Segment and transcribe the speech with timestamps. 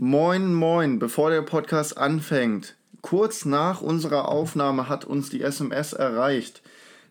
[0.00, 2.76] Moin, moin, bevor der Podcast anfängt.
[3.02, 6.62] Kurz nach unserer Aufnahme hat uns die SMS erreicht,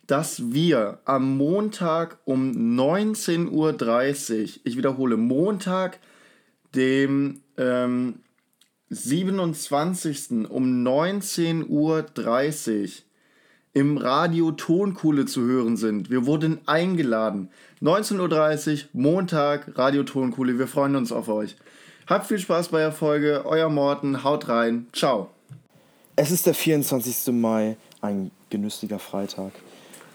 [0.07, 5.99] dass wir am Montag um 19.30 Uhr, ich wiederhole, Montag,
[6.75, 8.19] dem ähm,
[8.89, 10.47] 27.
[10.47, 12.05] um 19.30 Uhr
[13.73, 16.09] im Radio Tonkuhle zu hören sind.
[16.09, 17.49] Wir wurden eingeladen.
[17.81, 20.57] 19.30 Uhr, Montag, Radio Tonkuhle.
[20.57, 21.57] Wir freuen uns auf euch.
[22.07, 23.41] Habt viel Spaß bei der Folge.
[23.45, 24.23] Euer Morten.
[24.23, 24.87] Haut rein.
[24.93, 25.27] Ciao.
[26.15, 27.33] Es ist der 24.
[27.33, 29.51] Mai, ein genüsslicher Freitag.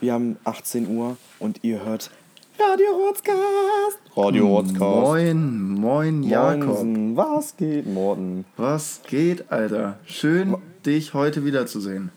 [0.01, 2.11] Wir haben 18 Uhr und ihr hört
[2.59, 3.99] Radio Rotzcast.
[4.17, 4.81] Radio Rotzcast.
[4.81, 6.83] Moin, moin, Jakob.
[6.83, 7.15] Moinsen.
[7.15, 8.47] Was geht, Morten?
[8.57, 9.99] Was geht, Alter?
[10.07, 12.11] Schön, dich heute wiederzusehen.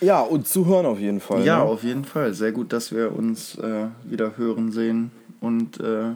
[0.00, 1.44] Ja, und zu hören auf jeden Fall.
[1.44, 1.64] Ja, ne?
[1.64, 2.34] auf jeden Fall.
[2.34, 6.12] Sehr gut, dass wir uns äh, wieder hören sehen und äh,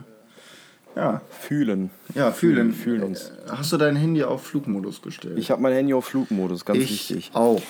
[0.96, 1.90] ja, Fühlen.
[2.14, 2.72] ja, fühlen.
[2.72, 3.30] Fühlen uns.
[3.46, 5.38] Äh, Hast du dein Handy auf Flugmodus gestellt?
[5.38, 7.30] Ich habe mein Handy auf Flugmodus, ganz wichtig.
[7.34, 7.60] auch.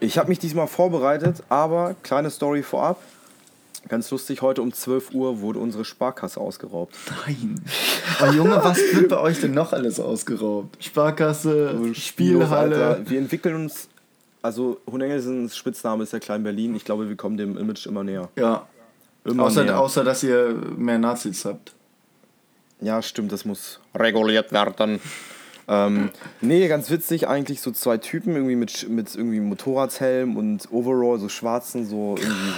[0.00, 3.00] Ich habe mich diesmal vorbereitet, aber kleine Story vorab.
[3.88, 6.94] Ganz lustig, heute um 12 Uhr wurde unsere Sparkasse ausgeraubt.
[7.26, 7.60] Nein.
[8.22, 10.82] Oh Junge, was wird bei euch denn noch alles ausgeraubt?
[10.84, 12.86] Sparkasse, Spielhalle.
[12.88, 13.10] Alter.
[13.10, 13.88] Wir entwickeln uns,
[14.42, 16.74] also Hunengelsens Spitzname ist ja Klein Berlin.
[16.76, 18.28] Ich glaube, wir kommen dem Image immer näher.
[18.36, 18.66] Ja.
[19.24, 19.80] Immer Außer, näher.
[19.80, 21.72] außer, dass ihr mehr Nazis habt.
[22.80, 25.00] Ja, stimmt, das muss reguliert werden.
[25.70, 31.18] Ähm, nee, ganz witzig eigentlich, so zwei Typen irgendwie mit, mit irgendwie Motorradhelm und Overall,
[31.18, 32.52] so schwarzen, so irgendwie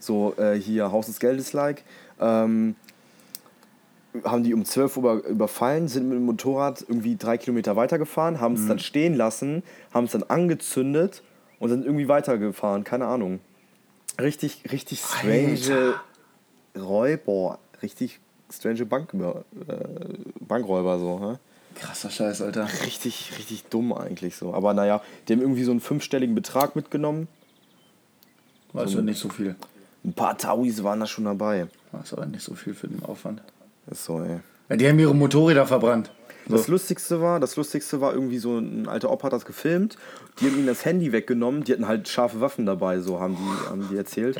[0.00, 1.84] so, so äh, hier Haus des Geldes-like.
[2.20, 2.74] Ähm,
[4.24, 8.40] haben die um 12 Uhr über- überfallen, sind mit dem Motorrad irgendwie drei Kilometer weitergefahren,
[8.40, 11.22] haben es dann stehen lassen, haben es dann angezündet
[11.58, 13.40] und sind irgendwie weitergefahren, keine Ahnung.
[14.20, 15.94] Richtig, richtig strange
[16.76, 18.20] Räuber, richtig
[18.56, 19.74] strange Banküber, äh,
[20.40, 21.38] Bankräuber so, hä?
[21.74, 22.68] Krasser Scheiß, Alter.
[22.84, 24.54] Richtig, richtig dumm eigentlich so.
[24.54, 27.26] Aber naja, die haben irgendwie so einen fünfstelligen Betrag mitgenommen.
[28.72, 29.56] Weißt du nicht so viel.
[30.04, 31.66] Ein paar Tauis waren da schon dabei.
[32.02, 33.40] Ist aber nicht so viel für den Aufwand.
[33.90, 34.40] Ist so, ey.
[34.68, 36.10] Ja, die haben ihre Motorräder verbrannt.
[36.48, 39.96] Das Lustigste war, das Lustigste war irgendwie so ein alter Opa hat das gefilmt.
[40.40, 41.64] Die haben ihm das Handy weggenommen.
[41.64, 44.38] Die hatten halt scharfe Waffen dabei, so haben die, haben die erzählt.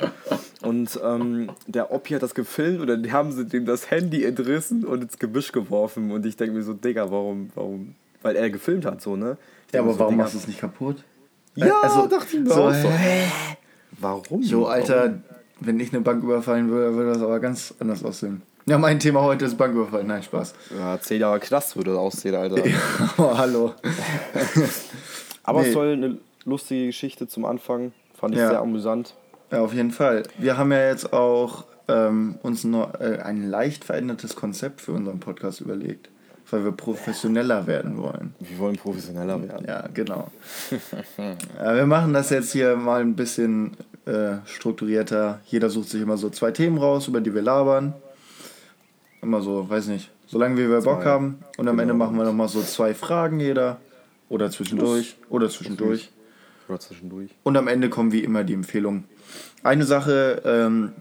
[0.62, 4.84] Und ähm, der Opi hat das gefilmt und dann haben sie dem das Handy entrissen
[4.84, 6.10] und ins Gebüsch geworfen.
[6.10, 7.94] Und ich denke mir so, Digga, warum, warum?
[8.22, 9.36] Weil er gefilmt hat, so, ne?
[9.72, 11.02] Ja, aber so, warum Digga, machst du es nicht kaputt?
[11.54, 12.88] Ja, Also, dachte ich mir so, auch so.
[12.88, 13.22] hä?
[14.00, 14.42] Warum?
[14.42, 14.72] Jo, Warum?
[14.72, 15.14] Alter,
[15.60, 18.42] wenn ich eine Bank überfallen würde, würde das aber ganz anders aussehen.
[18.66, 20.04] Ja, mein Thema heute ist Banküberfall.
[20.04, 20.54] Nein, Spaß.
[20.78, 22.62] Ja, 10 Jahre Knast würde das aussehen, Alter.
[23.18, 23.74] oh, hallo.
[25.42, 25.68] Aber Nee.
[25.68, 27.92] es soll eine lustige Geschichte zum Anfang.
[28.18, 28.48] Fand ich Ja.
[28.48, 29.14] sehr amüsant.
[29.50, 30.22] Ja, auf jeden Fall.
[30.38, 35.20] Wir haben ja jetzt auch ähm, uns noch, äh, ein leicht verändertes Konzept für unseren
[35.20, 36.08] Podcast überlegt,
[36.50, 38.34] weil wir professioneller werden wollen.
[38.40, 39.66] Wir wollen professioneller werden.
[39.68, 40.30] Ja, genau.
[41.62, 43.76] ja, wir machen das jetzt hier mal ein bisschen
[44.06, 45.40] äh, strukturierter.
[45.44, 47.92] Jeder sucht sich immer so zwei Themen raus, über die wir labern.
[49.24, 51.04] Immer so, weiß nicht, solange wir Bock Zwei.
[51.10, 51.38] haben.
[51.56, 51.82] Und am Genau.
[51.82, 53.78] Ende machen wir nochmal so zwei Fragen jeder.
[54.28, 55.16] Oder zwischendurch.
[55.30, 56.10] Oder zwischendurch.
[56.68, 57.30] Oder zwischendurch.
[57.42, 59.04] Und am Ende kommen wie immer die Empfehlungen.
[59.62, 60.92] Eine Sache ähm,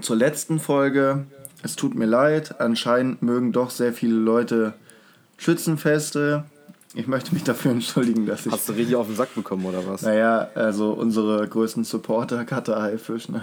[0.00, 1.26] zur letzten Folge.
[1.62, 4.74] Es tut mir leid, anscheinend mögen doch sehr viele Leute
[5.38, 6.44] Schützenfeste.
[6.94, 8.52] Ich möchte mich dafür entschuldigen, dass ich.
[8.52, 10.02] Hast du richtig auf den Sack bekommen, oder was?
[10.02, 13.42] Naja, also unsere größten Supporter, Kater Haifisch, ne?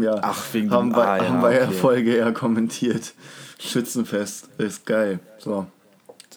[0.00, 1.76] Ja, Ach, wegen haben, bei, ah, ja, haben bei der okay.
[1.76, 3.14] Folge ja kommentiert.
[3.58, 5.20] Schützenfest ist geil.
[5.38, 5.66] So,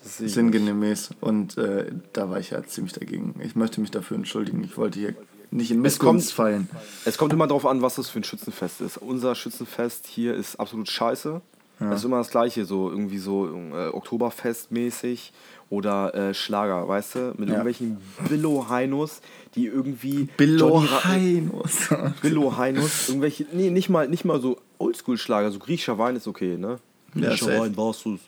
[0.04, 1.12] sinngemäß.
[1.20, 3.40] Und äh, da war ich ja ziemlich dagegen.
[3.44, 4.64] Ich möchte mich dafür entschuldigen.
[4.64, 5.16] Ich wollte hier
[5.52, 6.70] nicht in Missgunst fallen.
[7.06, 8.98] Es kommt immer darauf an, was das für ein Schützenfest ist.
[8.98, 11.42] Unser Schützenfest hier ist absolut scheiße.
[11.80, 15.32] Es ist immer das gleiche, so irgendwie so äh, Oktoberfest-mäßig
[15.70, 17.20] oder äh, Schlager, weißt du?
[17.38, 17.56] Mit Ja.
[17.56, 17.98] irgendwelchen
[18.28, 19.22] Billo-Heinos,
[19.56, 20.28] die irgendwie.
[20.36, 21.90] Billo Johnny Ra- Heinos.
[22.22, 26.58] Billo Heinus, irgendwelche, nee, nicht mal, nicht mal so Oldschool-Schlager, so griechischer Wein ist okay,
[26.58, 26.80] ne?
[27.16, 27.60] Ja, Griechischer safe.
[27.62, 28.20] Wein, warst du's.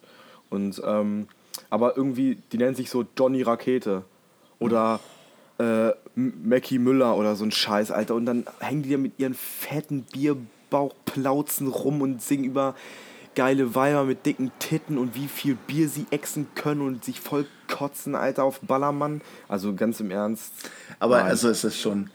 [0.50, 1.28] Und, ähm,
[1.69, 4.03] aber irgendwie, die nennen sich so Johnny Rakete
[4.59, 4.99] oder
[5.58, 8.16] äh, Mackie Müller oder so ein Scheiß, Alter.
[8.16, 12.76] Und dann hängen die da mit ihren fetten Bierbauchplauzen rum und singen über
[13.35, 17.45] geile Weiber mit dicken Titten und wie viel Bier sie exen können und sich voll
[17.67, 19.22] kotzen, Alter, auf Ballermann.
[19.47, 20.51] Also ganz im Ernst.
[20.99, 21.28] Aber Nein.
[21.28, 22.09] also es ist schon,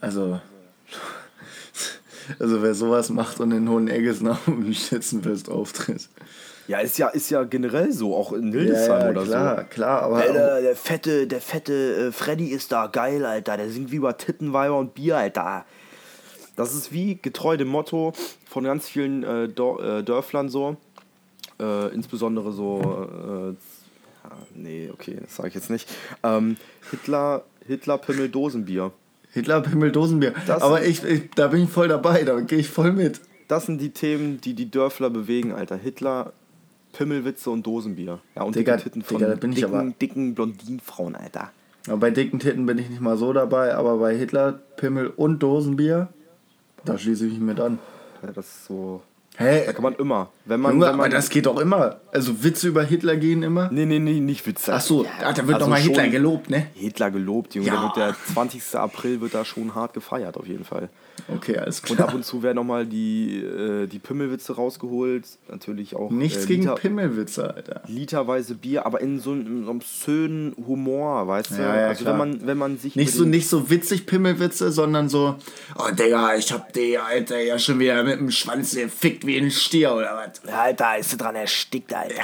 [0.00, 0.40] also,
[2.38, 6.08] also wer sowas macht und in Hohen Egges nach dem Schützenfest auftritt.
[6.68, 9.64] Ja, ist ja, ist ja generell so, auch in Hildesheim oder klar, so.
[9.70, 13.56] klar, aber Alter, der fette, der fette äh, Freddy ist da geil, Alter.
[13.56, 15.64] Der singt wie über Tittenweiber und Bier, Alter.
[16.56, 18.12] Das ist wie getreu dem Motto
[18.48, 20.76] von ganz vielen äh, äh, Dörflern so.
[21.60, 25.88] äh, insbesondere so, äh, ja, nee, okay, das sage ich jetzt nicht.
[26.22, 26.56] Ähm,
[26.90, 28.92] Hitler, Hitler Pimmel Dosenbier.
[29.32, 30.34] Hitler, Pimmel, Dosenbier.
[30.46, 33.20] Das- Aber ich, ich, da bin ich voll dabei, da gehe ich voll mit.
[33.48, 35.76] Das sind die Themen, die die Dörfler bewegen, Alter.
[35.76, 36.32] Hitler,
[36.92, 38.18] Pimmelwitze und Dosenbier.
[38.34, 41.52] Ja, und Digga, Titten von Digga, da bin ich dicken, aber- dicken Blondinenfrauen, Alter.
[41.86, 45.40] Aber bei dicken Titten bin ich nicht mal so dabei, aber bei Hitler, Pimmel und
[45.42, 46.08] Dosenbier,
[46.84, 47.78] da schließe ich mich mit an.
[48.22, 49.02] Ja, das ist so.
[49.40, 49.64] Hä?
[49.64, 50.28] Da kann man immer.
[50.44, 51.96] Wenn man, Junge, wenn man aber das geht doch immer.
[52.12, 53.70] Also Witze über Hitler gehen immer.
[53.72, 54.74] Nee, nee, nee, nicht Witze.
[54.74, 56.66] Ach so, ah, da wird Also doch mal Hitler gelobt, ne?
[56.74, 57.68] Hitler gelobt, Junge.
[57.68, 57.74] Ja.
[57.74, 58.74] Da wird der 20.
[58.74, 60.90] April wird da schon hart gefeiert, auf jeden Fall.
[61.28, 62.14] Okay, alles Und ab klar.
[62.14, 65.24] und zu werden nochmal die, äh, die Pimmelwitze rausgeholt.
[65.48, 66.10] Natürlich auch.
[66.10, 67.82] Nichts äh, gegen Liter, Pimmelwitze, Alter.
[67.86, 71.54] Literweise Bier, aber in so einem, so einem schönen Humor, weißt du?
[71.62, 72.18] Ja, ja, also klar.
[72.18, 72.96] wenn man, wenn man sich.
[72.96, 75.36] Nicht so, nicht so witzig Pimmelwitze, sondern so,
[75.78, 79.50] oh Digga, ich hab die, Alter, ja schon wieder mit dem Schwanz gefickt wie ein
[79.50, 80.52] Stier oder was.
[80.52, 82.14] Alter, ist du dran erstickt, Alter.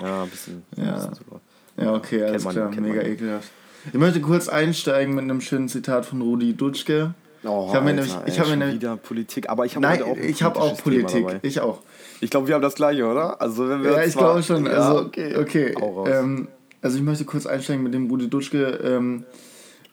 [0.00, 0.62] ja, ein bisschen.
[0.76, 1.40] Ein bisschen super.
[1.76, 3.06] Ja, okay, alles man, klar, mega man.
[3.06, 3.50] ekelhaft.
[3.86, 7.14] Ich möchte kurz einsteigen mit einem schönen Zitat von Rudi Dutschke.
[7.44, 9.74] Oh, ich habe mir Alter, nämlich, ey, ich habe mir nämlich, wieder Politik, aber ich
[9.74, 11.40] habe nein, auch ein ich habe auch Politik, dabei.
[11.42, 11.80] ich auch.
[12.20, 13.40] Ich glaube, wir haben das gleiche, oder?
[13.40, 14.64] Also wenn wir Ja, ich glaube schon.
[14.66, 15.36] Ja, Also, okay.
[15.36, 15.74] okay.
[16.06, 16.46] Ähm,
[16.80, 19.24] also ich möchte kurz einsteigen mit dem Rudi Dutschke ähm,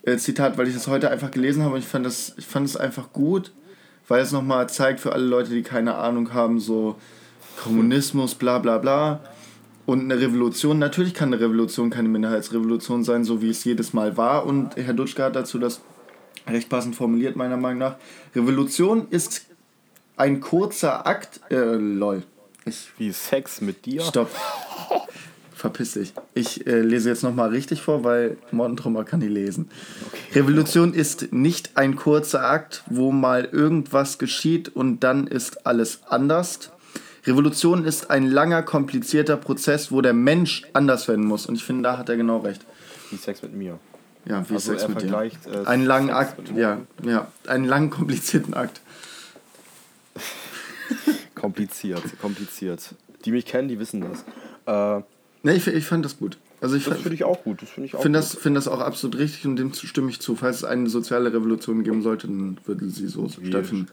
[0.04, 2.68] äh, Zitat, weil ich das heute einfach gelesen habe und ich fand das, ich fand
[2.68, 3.52] es einfach gut,
[4.10, 6.98] weil es nochmal zeigt für alle Leute, die keine Ahnung haben, so
[7.64, 9.22] Kommunismus, bla bla bla.
[9.86, 14.18] Und eine Revolution, natürlich kann eine Revolution keine Minderheitsrevolution sein, so wie es jedes Mal
[14.18, 14.46] war.
[14.46, 15.82] Und Herr Dutschke hat dazu das
[16.48, 17.96] recht passend formuliert, meiner Meinung nach.
[18.36, 19.46] Revolution ist
[20.16, 21.42] ein kurzer Akt.
[21.50, 22.24] Äh, lol.
[22.66, 24.02] Ich Wie Sex mit dir?
[24.02, 24.30] Stopp.
[25.60, 26.14] Verpiss dich.
[26.36, 29.70] Ich äh, lese jetzt nochmal richtig vor, weil Mortentrummer kann die lesen.
[30.34, 36.72] Revolution ist nicht ein kurzer Akt, wo mal irgendwas geschieht und dann ist alles anders.
[37.26, 41.46] Revolution ist ein langer, komplizierter Prozess, wo der Mensch anders werden muss.
[41.46, 42.62] Und ich finde, da hat er genau recht.
[43.12, 43.78] Wie Sex mit mir.
[44.24, 45.14] Ja, wie Also Sex mit dir.
[45.14, 48.80] äh, einen langen Sex Akt, ja, ja, einen langen, komplizierten Akt.
[51.36, 52.96] Kompliziert, kompliziert.
[53.26, 54.24] Die mich kennen, die wissen das.
[55.00, 55.04] Äh,
[55.44, 56.38] Ne, ich, ich fand das gut.
[56.62, 57.62] Also ich das finde ich auch gut.
[57.62, 58.30] Das finde ich auch finde gut.
[58.30, 60.36] das, finde das auch absolut richtig und dem stimme ich zu.
[60.36, 63.88] Falls es eine soziale Revolution geben sollte, dann würde sie so stattfinden.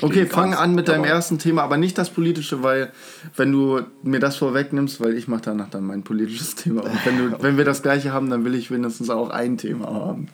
[0.00, 2.92] Okay, fang an mit deinem ersten Thema, aber nicht das politische, weil
[3.36, 6.82] wenn du mir das vorwegnimmst, weil ich mache danach dann mein politisches Thema.
[6.82, 9.86] Und wenn, du, wenn wir das gleiche haben, dann will ich wenigstens auch ein Thema
[9.86, 10.28] haben.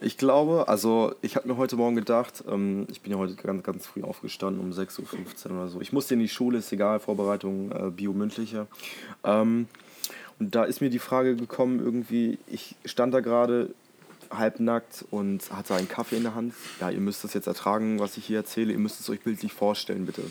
[0.00, 3.62] Ich glaube, also ich habe mir heute Morgen gedacht, ähm, ich bin ja heute ganz,
[3.62, 5.80] ganz früh aufgestanden, um 6.15 Uhr oder so.
[5.80, 8.66] Ich musste in die Schule, ist egal, Vorbereitung, äh, biomündliche.
[9.24, 9.68] Ähm,
[10.38, 13.70] und da ist mir die Frage gekommen, irgendwie, ich stand da gerade
[14.30, 16.52] halbnackt und hatte einen Kaffee in der Hand.
[16.80, 18.72] Ja, ihr müsst das jetzt ertragen, was ich hier erzähle.
[18.72, 20.22] Ihr müsst es euch bildlich vorstellen, bitte.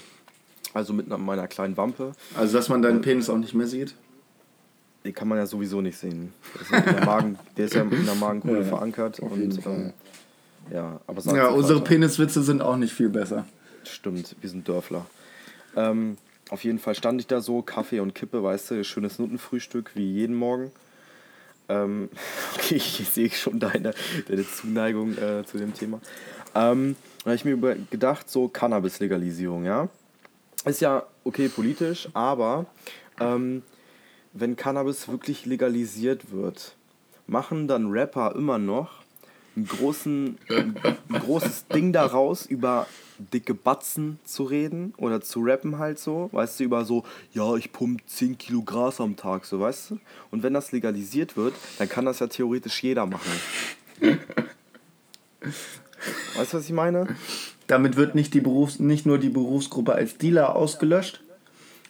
[0.73, 2.11] Also mit einer- meiner kleinen Wampe.
[2.37, 3.95] Also, dass man deinen Penis auch nicht mehr sieht.
[5.05, 6.33] Den kann man ja sowieso nicht sehen.
[6.55, 9.19] Der ist ja in der, Magen, der, ist ja in der Magenkuhle Ja, verankert.
[9.19, 9.65] und.
[9.65, 9.93] Ähm,
[10.73, 11.89] ja, aber Ja, unsere weiter.
[11.89, 13.45] Peniswitze sind auch nicht viel besser.
[13.83, 15.05] Stimmt, wir sind Dörfler.
[15.75, 16.17] Ähm,
[16.49, 20.11] auf jeden Fall stand ich da so, Kaffee und Kippe, weißt du, schönes Nuttenfrühstück wie
[20.11, 20.71] jeden Morgen.
[21.69, 22.09] Ähm,
[22.55, 23.93] okay, ich sehe schon deine,
[24.27, 25.99] deine Zuneigung äh, zu dem Thema.
[26.55, 27.57] Ähm, da habe ich mir
[27.91, 29.87] gedacht, so Cannabis-Legalisierung, ja.
[30.65, 32.65] Ist ja okay politisch, aber
[33.19, 33.61] ähm,
[34.35, 36.75] wenn Cannabis wirklich legalisiert wird,
[37.25, 39.05] machen dann Rapper immer noch
[39.55, 40.75] einen großen, ein,
[41.09, 42.87] großes Ding daraus, über
[43.17, 47.71] dicke Batzen zu reden oder zu rappen halt so, weißt du, über so, ja, ich
[47.71, 49.99] pump 10 Kilo Gras am Tag, so, weißt du?
[50.31, 53.31] Und wenn das legalisiert wird, dann kann das ja theoretisch jeder machen.
[56.35, 57.07] Weißt du, was ich meine?
[57.67, 61.21] Damit wird nicht, die Berufs-, nicht nur die Berufsgruppe als Dealer ausgelöscht,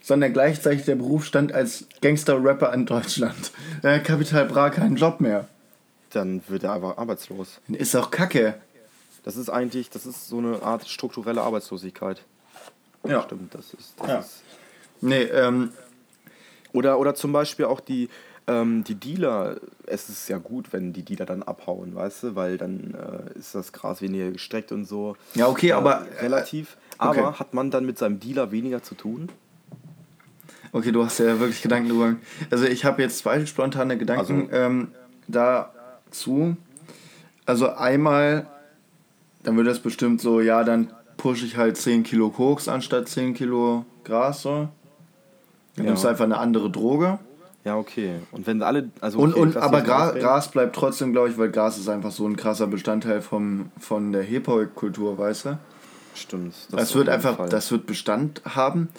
[0.06, 3.52] sondern gleichzeitig der Berufsstand als Gangster-Rapper in Deutschland.
[3.82, 5.48] Hat Kapital Bra keinen Job mehr.
[6.12, 7.60] Dann wird er einfach arbeitslos.
[7.70, 8.54] Ist auch kacke.
[9.24, 12.22] Das ist eigentlich, das ist so eine Art strukturelle Arbeitslosigkeit.
[13.08, 13.24] Ja.
[13.24, 13.96] Stimmt, das ist.
[13.98, 14.20] Das Ja.
[14.20, 14.44] ist
[15.02, 15.72] Nee, ähm,
[16.72, 18.08] oder, oder zum Beispiel auch die,
[18.48, 19.58] ähm, die Dealer.
[19.88, 22.94] Es ist ja gut, wenn die Dealer dann abhauen, weißt du, weil dann
[23.36, 25.18] äh, ist das Gras weniger gestreckt und so.
[25.34, 26.78] Ja, okay, Äh, aber, Relativ.
[27.00, 27.20] okay.
[27.20, 29.30] Aber hat man dann mit seinem Dealer weniger zu tun?
[30.75, 32.15] Okay, du hast ja wirklich Gedanken drüber.
[32.51, 34.88] Also ich habe jetzt zwei spontane Gedanken Also- ähm,
[35.27, 36.55] dazu.
[37.46, 38.48] Also einmal,
[39.44, 43.34] dann wird das bestimmt so, ja, dann pushe ich halt 10 Kilo Koks anstatt 10
[43.34, 44.70] Kilo Gras so.
[45.75, 45.91] Dann Ja.
[45.91, 47.20] nimmst du einfach eine andere Droge.
[47.63, 48.20] Ja, okay.
[48.32, 48.89] Und wenn alle.
[49.01, 50.24] Also Und, okay, und lass aber mal Gras, ausreden.
[50.25, 54.12] Gras bleibt trotzdem, glaube ich, weil Gras ist einfach so ein krasser Bestandteil vom, von
[54.12, 55.58] der Hip-Hop-Kultur, weißt du?
[56.13, 56.53] Stimmt.
[56.72, 57.50] Das, auf wird einfach, Fall.
[57.50, 58.89] das wird Bestand haben.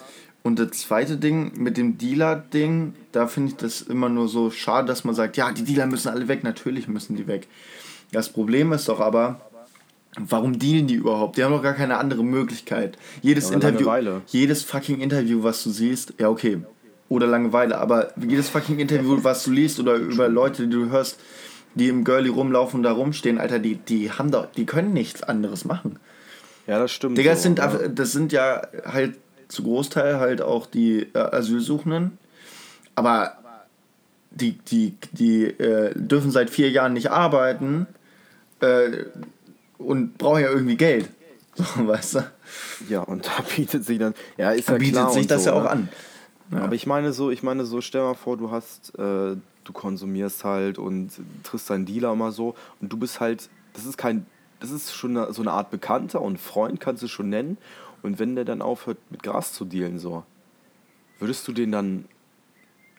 [0.47, 4.87] Und das zweite Ding mit dem Dealer-Ding, da finde ich das immer nur so schade,
[4.87, 7.47] dass man sagt, ja, die Dealer müssen alle weg, natürlich müssen die weg.
[8.13, 9.41] Das Problem ist doch aber,
[10.17, 11.35] warum dealen die überhaupt?
[11.35, 12.97] Die haben doch gar keine andere Möglichkeit.
[13.21, 14.21] Jedes Ja, Interview, Langeweile.
[14.27, 16.59] jedes fucking Interview, was du siehst, ja okay,
[17.09, 21.19] oder Langeweile, aber jedes fucking Interview, was du liest oder über Leute, die du hörst,
[21.75, 25.23] die im Girlie rumlaufen und da rumstehen, Alter, die, die haben doch, die können nichts
[25.23, 25.99] anderes machen.
[26.67, 27.17] Ja, das stimmt.
[27.17, 27.65] Digga, das so, sind, ja.
[27.65, 32.17] einfach- das sind ja halt zu Großteil halt auch die äh, Asylsuchenden.
[32.95, 33.37] Aber
[34.31, 37.87] die, die, die äh, dürfen seit vier Jahren nicht arbeiten
[38.59, 39.05] äh,
[39.77, 41.09] und brauchen ja irgendwie Geld.
[41.55, 42.31] So, weißt du?
[42.89, 44.13] Ja, und da bietet sich dann.
[44.37, 45.69] Ja, ist Da ja bietet sich das so, ja auch ne?
[45.69, 45.89] an.
[46.51, 46.59] Ja.
[46.59, 50.43] Aber ich meine so, ich meine so, stell mal vor, du hast, äh, du konsumierst
[50.43, 51.11] halt und
[51.43, 54.25] triffst deinen Dealer immer so und du bist halt, das ist kein,
[54.59, 57.57] das ist schon eine, so eine Art Bekannter und Freund kannst du schon nennen.
[58.03, 60.23] Und wenn der dann aufhört mit Gras zu dealen, so,
[61.19, 62.05] würdest du den dann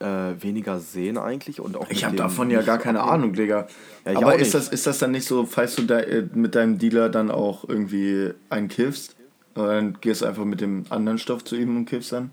[0.00, 3.02] äh, weniger sehen eigentlich und auch Ich habe davon ja gar keine?
[3.02, 3.67] Ahnung, Digga.
[4.05, 4.55] Ja, Aber ist nicht.
[4.55, 7.69] das, ist das dann nicht so, falls du da, äh, mit deinem Dealer dann auch
[7.69, 9.17] irgendwie einen kiffst?
[9.55, 12.31] Und dann gehst du einfach mit dem anderen Stoff zu ihm und kiffst dann?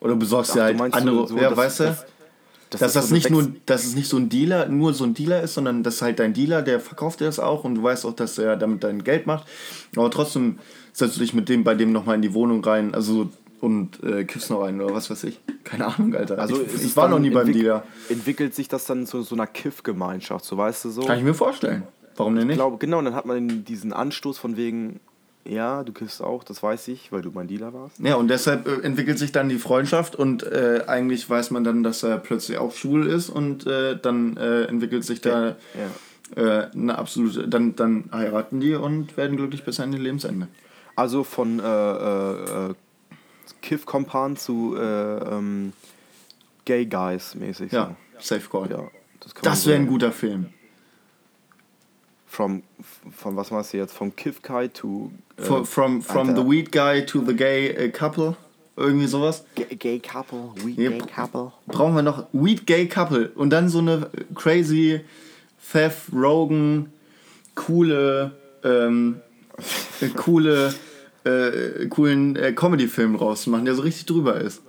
[0.00, 1.84] Oder besorgst Ach, dir du halt andere, so, ja, dass- weißt du?
[1.84, 2.06] dass-
[2.70, 5.12] dass das das so nicht nur, dass es nicht so ein Dealer, nur so ein
[5.12, 7.82] Dealer ist, sondern das ist halt dein Dealer, der verkauft dir das auch und du
[7.82, 9.46] weißt auch, dass er damit dein Geld macht.
[9.94, 10.58] Aber trotzdem
[10.92, 13.30] setzt du dich mit dem bei dem nochmal in die Wohnung rein, also
[13.60, 15.38] und äh, kiffst noch rein oder was weiß ich.
[15.62, 16.38] Keine Ahnung, Alter.
[16.38, 17.84] Also ich, ich war noch nie beim Dealer.
[18.08, 21.02] Entwickelt sich das dann zu so einer Kiff-Gemeinschaft, so weißt du so?
[21.02, 21.84] Kann ich mir vorstellen.
[22.16, 22.56] Warum denn Ich nicht?
[22.56, 24.98] glaube, genau, dann hat man diesen Anstoß von wegen,
[25.44, 28.00] ja, du kiffst auch, das weiß ich, weil du mein Dealer warst.
[28.00, 31.84] Ja, und deshalb äh, entwickelt sich dann die Freundschaft und äh, eigentlich weiß man dann,
[31.84, 35.54] dass er plötzlich auch schwul ist und äh, dann äh, entwickelt sich da
[36.36, 36.42] Ja.
[36.42, 40.48] äh, eine absolute, dann, dann heiraten die und werden glücklich bis an ihr Lebensende.
[40.96, 42.74] Also von äh, äh, äh,
[43.62, 45.72] Kiff-Kompan zu äh, ähm,
[46.64, 47.72] Gay Guys mäßig.
[47.72, 48.68] Ja, safe call.
[48.68, 48.74] So.
[48.74, 50.46] ja das Das wäre ein guter Film.
[52.26, 52.62] From,
[53.10, 53.92] von was meinst du jetzt?
[53.92, 55.10] Vom Kiff-Guy to.
[55.36, 56.42] Äh, From, from, from Alter.
[56.42, 58.36] the weed guy to the gay äh, couple.
[58.74, 59.44] Irgendwie sowas.
[59.54, 61.52] Gay, gay Couple, we Ja, Gay Couple.
[61.66, 63.30] Brauchen wir noch Weed Gay Couple.
[63.34, 65.00] Und dann so eine crazy
[65.60, 66.90] Seth Rogen,
[67.54, 68.32] coole,
[68.64, 69.20] ähm,
[70.02, 70.74] äh, coole,
[71.24, 74.62] äh, coolen äh, Comedy-Film rausmachen, der so richtig drüber ist.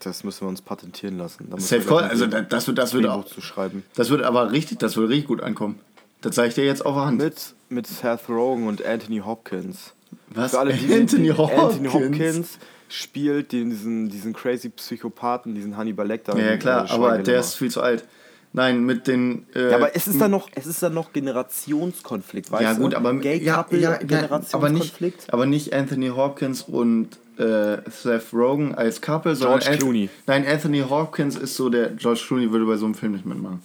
[0.00, 1.48] Das müssen wir uns patentieren lassen.
[1.58, 3.82] Safe Call, also das wird, das wird Drehbuch auch, zu schreiben.
[3.96, 5.80] das wird aber richtig, das wird richtig gut ankommen.
[6.20, 7.18] Das zeige ich dir jetzt auf der Hand.
[7.18, 9.92] Mit, mit Seth Rogen und Anthony Hopkins.
[10.30, 10.52] Was?
[10.52, 11.60] Für alle, die Anthony Hopkins?
[11.60, 12.58] Anthony Hopkins
[12.88, 16.36] spielt diesen, diesen crazy Psychopathen, diesen Hannibal Lecter.
[16.38, 18.04] Ja, ja klar, äh, aber der ist viel zu alt.
[18.52, 19.46] Nein, mit den.
[19.54, 22.80] Äh, Ja, aber es ist dann noch, es ist dann noch Generationskonflikt, weißt ja du?
[22.80, 25.32] gut, aber Gay ja, Couple, ja, ja, aber nicht, Generationskonflikt.
[25.32, 30.10] aber nicht Anthony Hopkins und äh, Seth Rogen als Couple, sondern George Anth- Clooney.
[30.26, 33.62] Nein, Anthony Hopkins ist so der George Clooney würde bei so einem Film nicht mitmachen.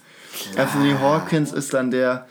[0.57, 2.27] Anthony Hopkins ist dann der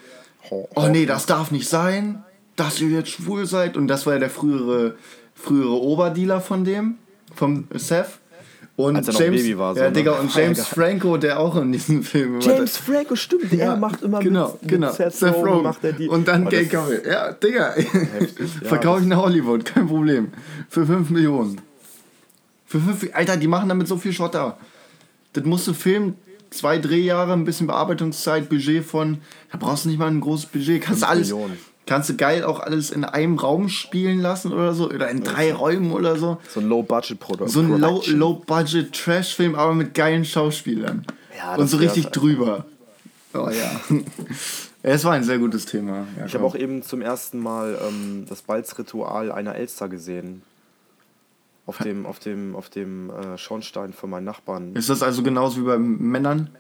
[0.51, 2.23] Oh nee, das darf nicht sein,
[2.57, 4.97] dass ihr jetzt schwul seid und das war ja der frühere
[5.35, 6.97] frühere Oberdealer von dem
[7.35, 8.19] vom Seth
[8.77, 9.93] und Als er noch James Baby war, so, ja, ne?
[9.93, 13.77] Digga, und James Franco, der auch in diesem Film immer- James Franco, stimmt, der Ja,
[13.77, 14.93] macht immer genau, mit, genau.
[14.99, 16.09] mit Seth, Rogen, macht er die.
[16.09, 17.03] Und dann Aber Gay Couple.
[17.07, 17.75] Ja, Digga.
[17.79, 17.87] ja,
[18.69, 20.29] Verkaufe ich nach Hollywood, kein Problem.
[20.69, 21.61] Für 5 Millionen.
[22.67, 24.57] Für 5 Alter, die machen damit so viel Schotter.
[25.35, 26.17] Das musst du filmen,
[26.51, 29.19] zwei Drehjahre, ein bisschen Bearbeitungszeit, Budget von.
[29.51, 30.83] Da brauchst du nicht mal ein großes Budget.
[30.83, 31.29] Kannst alles.
[31.31, 31.59] Millionen.
[31.87, 34.89] Kannst du geil auch alles in einem Raum spielen lassen oder so?
[34.89, 36.39] Oder in drei Räumen oder so?
[36.49, 37.51] So ein Low-Budget-Produkt.
[37.51, 41.05] So ein Low- Low-Budget-Trash-Film, aber mit geilen Schauspielern.
[41.37, 42.65] Ja, Und so richtig drüber.
[43.35, 43.81] Oh ja.
[44.85, 46.07] Es war ein sehr gutes Thema.
[46.19, 50.43] Ja, Ich habe auch eben zum ersten Mal ähm, das Balzritual einer Elster gesehen.
[51.67, 54.75] Auf dem, auf dem, auf dem äh, Schornstein von meinen Nachbarn.
[54.75, 56.51] Ist das also genauso wie bei Männern?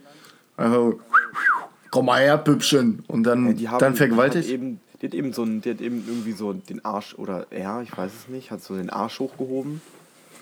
[0.56, 1.00] Also,
[1.90, 3.02] komm mal her, Püppchen.
[3.08, 4.48] Und dann, Die haben, dann vergewaltigt?
[4.48, 7.82] eben, die, hat eben so ein, die hat eben irgendwie so den Arsch, oder er,
[7.82, 9.82] ich weiß es nicht, hat so den Arsch hochgehoben.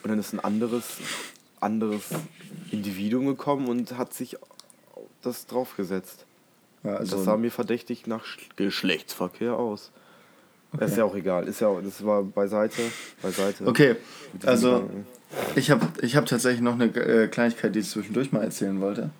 [0.03, 0.85] Und dann ist ein anderes,
[1.61, 2.05] anderes
[2.71, 4.37] Individuum gekommen und hat sich
[5.23, 6.25] das draufgesetzt.
[6.83, 9.91] Ja, also, Das sah mir verdächtig nach Sch- Geschlechtsverkehr aus.
[10.79, 11.49] Ist ja auch egal.
[11.49, 12.81] Ist ja auch, das war beiseite.
[13.21, 13.67] beiseite.
[13.67, 13.97] okay,
[14.47, 15.07] also Gedanken.
[15.57, 19.11] ich habe ich hab tatsächlich noch eine äh, Kleinigkeit, die ich zwischendurch mal erzählen wollte.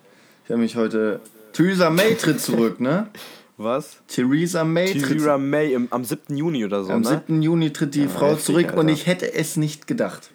[0.45, 1.19] Ich habe mich heute...
[1.53, 3.07] Theresa May tritt zurück, ne?
[3.63, 3.97] Was?
[4.07, 6.35] Theresa May tritt Theresa May im, am 7.
[6.35, 7.21] Juni oder so, Am ne?
[7.27, 7.41] 7.
[7.41, 8.89] Juni tritt die Frau heftig, zurück und Alter.
[8.91, 10.31] ich hätte es nicht gedacht.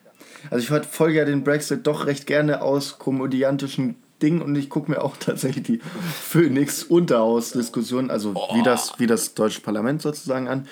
[0.51, 4.91] Also ich verfolge ja den Brexit doch recht gerne aus komödiantischen Dingen und ich gucke
[4.91, 5.81] mir auch tatsächlich die
[6.23, 10.67] Phoenix-Unterhaus-Diskussion, also wie, das, wie das deutsche Parlament sozusagen an.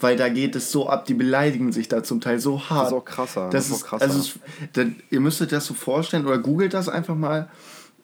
[0.00, 2.82] weil da geht es so ab, die beleidigen sich da zum Teil so hart.
[2.84, 3.48] Das ist auch krasser.
[3.50, 4.04] Das, Das ist, krasser.
[4.04, 7.48] also es, ihr müsstet das so vorstellen oder googelt das einfach mal.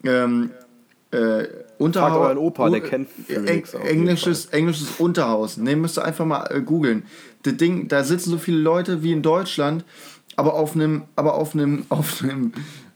[0.05, 0.51] Ähm,
[1.11, 1.45] äh,
[1.83, 2.11] Unterhaus.
[2.12, 5.57] Fragt euren Opa, der kennt Eng, Phoenix jeden englisches, englisches Unterhaus.
[5.57, 7.03] Ne, müsst ihr einfach mal äh, googeln.
[7.43, 9.85] Das Ding, da sitzen so viele Leute wie in Deutschland,
[10.37, 12.53] aber auf einem, aber auf einem, auf einem,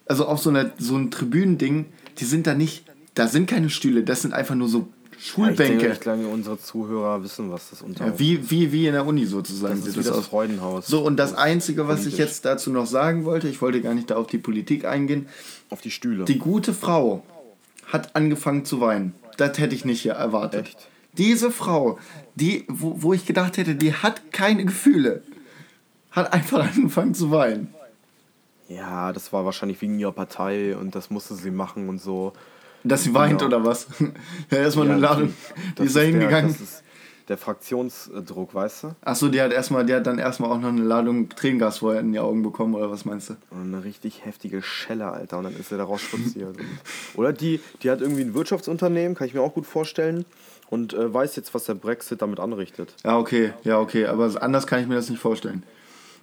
[0.07, 1.87] also auf so einer so ein Tribünending,
[2.19, 4.89] die sind da nicht, da sind keine Stühle, das sind einfach nur so
[5.19, 5.65] Ich Schulbänke.
[5.79, 9.07] denke, ich glaube, unsere Zuhörer wissen, was das unter Ja, wie, wie, wie in der
[9.07, 10.27] Uni sozusagen das ist das das aus.
[10.29, 10.87] Freudenhaus.
[10.87, 12.19] So, und das Einzige, was ich Politisch.
[12.21, 15.27] jetzt dazu noch sagen wollte, ich wollte gar nicht da auf die Politik eingehen,
[15.71, 16.25] Auf die Stühle.
[16.27, 17.25] die gute Frau
[17.87, 19.15] hat angefangen zu weinen.
[19.37, 20.67] Das hätte ich nicht erwartet.
[20.69, 20.89] Echt?
[21.15, 21.99] Diese Frau,
[22.35, 25.23] die, wo, wo ich gedacht hätte, die hat keine Gefühle,
[26.11, 27.73] hat einfach angefangen zu weinen.
[28.69, 32.33] ja, das war wahrscheinlich wegen ihrer Partei und das musste sie machen und so.
[32.85, 33.57] Dass sie weint Genau.
[33.57, 33.87] oder was?
[34.51, 35.35] ja, erstmal eine Ja, Ladung.
[35.75, 36.53] das Die ist da hingegangen.
[36.53, 36.83] Das ist
[37.29, 38.89] der Fraktionsdruck, weißt du?
[39.05, 42.13] Achso, die hat erstmal, die hat dann erstmal auch noch eine Ladung Tränengas vorher in
[42.13, 43.37] die Augen bekommen, oder was meinst du?
[43.51, 45.39] Und eine richtig heftige Schelle, Alter.
[45.39, 46.57] Und dann ist er daraus spaziert.
[46.57, 46.65] Und-
[47.17, 50.25] Oder die, die hat irgendwie ein Wirtschaftsunternehmen, kann ich mir auch gut vorstellen.
[50.69, 52.95] Und äh, weiß jetzt, was der Brexit damit anrichtet.
[53.05, 55.63] Ja, okay, ja, okay, aber anders kann ich mir das nicht vorstellen.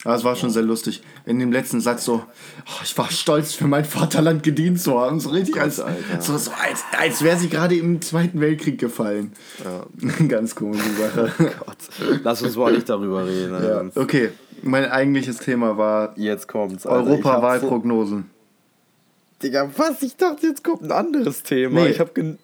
[0.03, 1.01] Aber es war schon sehr lustig.
[1.25, 2.24] In dem letzten Satz so,
[2.65, 5.19] oh, ich war stolz für mein Vaterland gedient zu haben.
[5.22, 9.31] So richtig als, so, so als, als wäre sie gerade im Zweiten Weltkrieg gefallen.
[9.63, 9.86] Ja.
[10.27, 11.31] Ganz komische Sache.
[11.38, 11.77] Gott.
[12.24, 13.53] Lass uns mal nicht darüber reden.
[13.63, 14.31] ja, okay,
[14.62, 16.86] mein eigentliches Thema war Jetzt kommt's.
[16.86, 18.19] Hab Europawahlprognosen.
[18.19, 20.01] So, Digga, was?
[20.01, 21.83] Ich dachte, jetzt kommt ein anderes Thema.
[21.83, 21.89] Nee.
[21.91, 22.39] Ich hab gen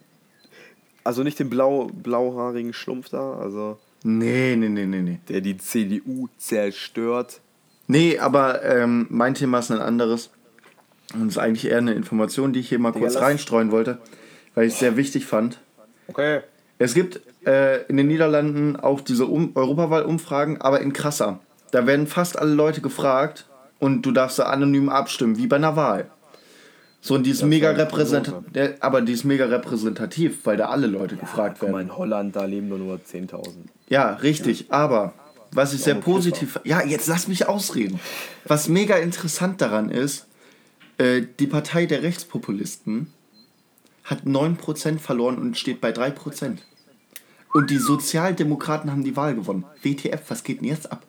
[1.04, 5.20] Also nicht den blau, blauhaarigen Schlumpf da, also Nee, nee, nee, nee, nee.
[5.28, 7.42] der die CDU zerstört.
[7.92, 10.30] Nee, aber ähm, mein Thema ist ein anderes.
[11.16, 13.98] Und es ist eigentlich eher eine Information, die ich hier mal kurz lass- reinstreuen wollte,
[14.54, 15.58] weil ich es sehr wichtig fand.
[16.08, 16.42] Okay.
[16.78, 21.40] Es gibt äh, in den Niederlanden auch diese um Europawahl-Umfragen, aber in krasser.
[21.72, 23.48] Da werden fast alle Leute gefragt
[23.80, 26.12] und du darfst da anonym abstimmen, wie bei einer Wahl.
[27.02, 28.44] So, und die ist Das mega repräsentativ,
[28.82, 31.88] aber die ist mega repräsentativ, weil da alle Leute gefragt Guck mal, werden.
[31.90, 33.48] in Holland, da leben nur nur 10.000.
[33.88, 35.14] Ja, richtig, aber
[35.52, 36.60] was ich sehr positiv.
[36.64, 38.00] Ja, jetzt lass mich ausreden.
[38.46, 40.28] Was mega interessant daran ist,
[40.98, 43.14] äh, die Partei der Rechtspopulisten
[44.04, 46.60] hat 9% verloren und steht bei 3%.
[47.54, 49.66] Und die Sozialdemokraten haben die Wahl gewonnen.
[49.82, 51.06] WTF, was geht denn jetzt ab?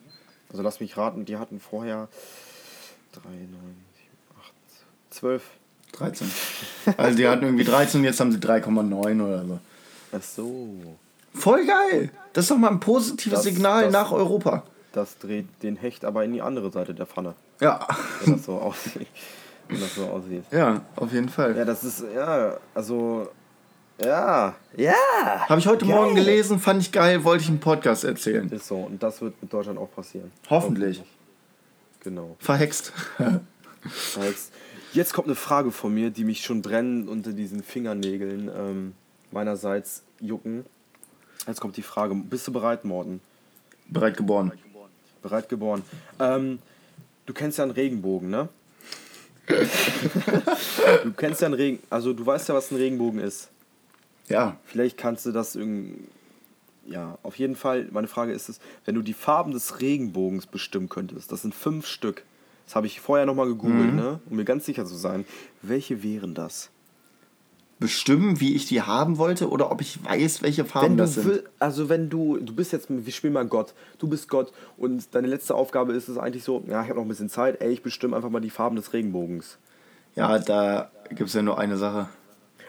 [0.50, 2.08] Also lass mich raten, die hatten vorher
[3.12, 3.58] 3, 9, 7,
[4.40, 4.52] 8,
[5.10, 5.42] 12.
[5.92, 6.30] 13.
[6.96, 9.58] Also die hatten irgendwie 13, jetzt haben sie 3,9 oder so.
[10.12, 10.96] Ach so.
[11.34, 12.10] Voll geil!
[12.32, 14.64] Das ist doch mal ein positives Das- Signal das- nach Europa.
[14.92, 17.86] Das dreht den Hecht aber in die andere Seite der Pfanne, Ja.
[18.24, 19.06] wenn das so aussieht.
[19.68, 20.42] Wenn das so aussieht.
[20.50, 21.56] Ja, auf jeden Fall.
[21.56, 23.28] Ja, das ist, ja, also,
[24.02, 24.92] ja, ja.
[25.48, 25.94] Habe ich heute Geil.
[25.94, 28.50] Morgen gelesen, fand ich geil, wollte ich im Podcast erzählen.
[28.50, 30.32] Ist so, und das wird mit Deutschland auch passieren.
[30.48, 31.04] Hoffentlich.
[32.00, 32.34] Genau.
[32.40, 32.92] Verhext.
[34.22, 34.52] Jetzt,
[34.92, 38.94] jetzt kommt eine Frage von mir, die mich schon brennend unter diesen Fingernägeln ähm,
[39.30, 40.66] meinerseits jucken.
[41.46, 43.20] Jetzt kommt die Frage, bist du bereit, Morten?
[43.86, 44.52] Bereit geboren.
[45.22, 45.82] Bereit geboren.
[46.18, 46.58] Ähm,
[47.26, 48.48] du kennst ja einen Regenbogen, ne?
[51.04, 53.50] du kennst ja einen Regen, also du weißt ja, was ein Regenbogen ist.
[54.28, 54.56] Ja.
[54.64, 55.98] Vielleicht kannst du das irgendwie.
[56.86, 57.88] Ja, auf jeden Fall.
[57.90, 61.86] Meine Frage ist es, wenn du die Farben des Regenbogens bestimmen könntest, das sind fünf
[61.86, 62.24] Stück.
[62.66, 64.20] Das habe ich vorher nochmal gegoogelt, ne?
[64.30, 65.24] Um mir ganz sicher zu sein.
[65.62, 66.70] Welche wären das?
[67.80, 71.26] Bestimmen, wie ich die haben wollte oder ob ich weiß, welche Farben Wenn das sind.
[71.26, 75.14] will, also wenn du, du bist jetzt, wir spielen mal Gott, du bist Gott und
[75.14, 77.72] deine letzte Aufgabe ist es eigentlich so, ja, ich habe noch ein bisschen Zeit, ey,
[77.72, 79.58] ich bestimme einfach mal die Farben des Regenbogens.
[80.14, 82.08] Ja, da gibt es ja nur eine Sache.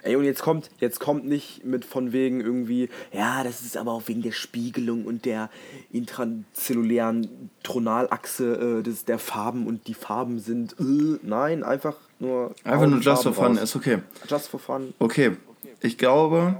[0.04, 3.92] Ey, und jetzt kommt, jetzt kommt nicht mit von wegen irgendwie, ja, das ist aber
[3.92, 5.50] auch wegen der Spiegelung und der
[5.92, 12.56] intrazellulären Tonalachse äh, des, der Farben und die Farben sind, äh, nein, einfach nur.
[12.64, 13.64] Einfach nur just for fun, raus.
[13.64, 14.00] ist okay.
[14.30, 14.94] Just for fun.
[15.00, 15.32] Okay,
[15.82, 16.56] ich glaube,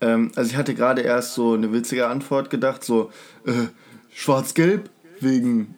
[0.00, 3.10] ähm, also ich hatte gerade erst so eine witzige Antwort gedacht, so
[3.46, 3.68] äh,
[4.12, 5.74] schwarz-gelb wegen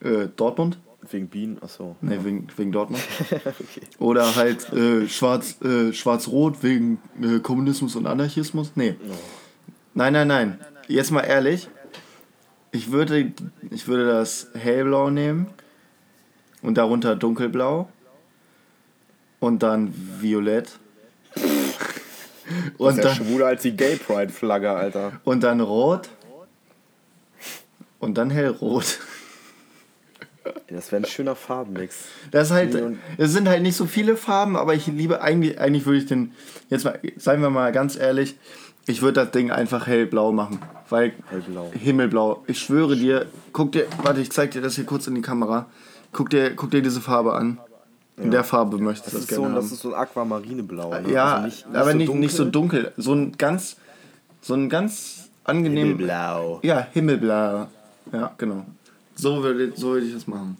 [0.00, 0.78] äh, Dortmund.
[1.10, 1.96] Wegen Bienen, achso.
[2.02, 3.02] Ne, wegen, wegen Dortmund.
[3.98, 8.72] Oder halt äh, schwarz, äh, schwarz-rot wegen äh, Kommunismus und Anarchismus.
[8.74, 8.96] Nee.
[9.94, 10.60] Nein, nein, nein.
[10.88, 11.68] Jetzt mal ehrlich.
[12.70, 13.32] Ich würde,
[13.70, 15.46] ich würde das hellblau nehmen
[16.62, 17.88] und darunter dunkelblau
[19.40, 20.78] und dann violett.
[21.34, 25.12] Und Und ist ja dann, schwuler als die Gay Pride Flagge, Alter.
[25.24, 26.08] und dann rot
[28.00, 28.98] und dann hellrot.
[30.68, 32.06] Das wäre ein schöner Farbenmix.
[32.30, 32.76] Das ist halt,
[33.18, 36.32] es sind halt nicht so viele Farben, aber ich liebe eigentlich, eigentlich würde ich den,
[36.70, 38.36] jetzt mal, seien wir mal ganz ehrlich,
[38.86, 40.60] Ich würde das Ding einfach hellblau machen.
[40.88, 41.70] Weil Hellblau.
[41.72, 42.42] Himmelblau.
[42.46, 45.66] Ich schwöre dir, guck dir, warte, ich zeig dir das hier kurz in die Kamera.
[46.12, 47.58] Guck dir, guck dir diese Farbe an.
[48.16, 49.62] In der Farbe möchtest du Das das, so, gerne ein- haben.
[49.64, 51.00] das ist so ein Aquamarineblau.
[51.00, 51.10] Ne?
[51.12, 52.20] ja, Also nicht, nicht aber so nicht, dunkel.
[52.20, 52.92] nicht so dunkel.
[52.98, 53.76] So ein ganz,
[54.42, 55.88] so ein ganz angenehm.
[55.88, 56.60] Himmelblau.
[56.62, 57.68] Ja, Himmelblau.
[58.12, 58.66] Ja, genau.
[59.14, 60.56] So würde, so würde ich das machen.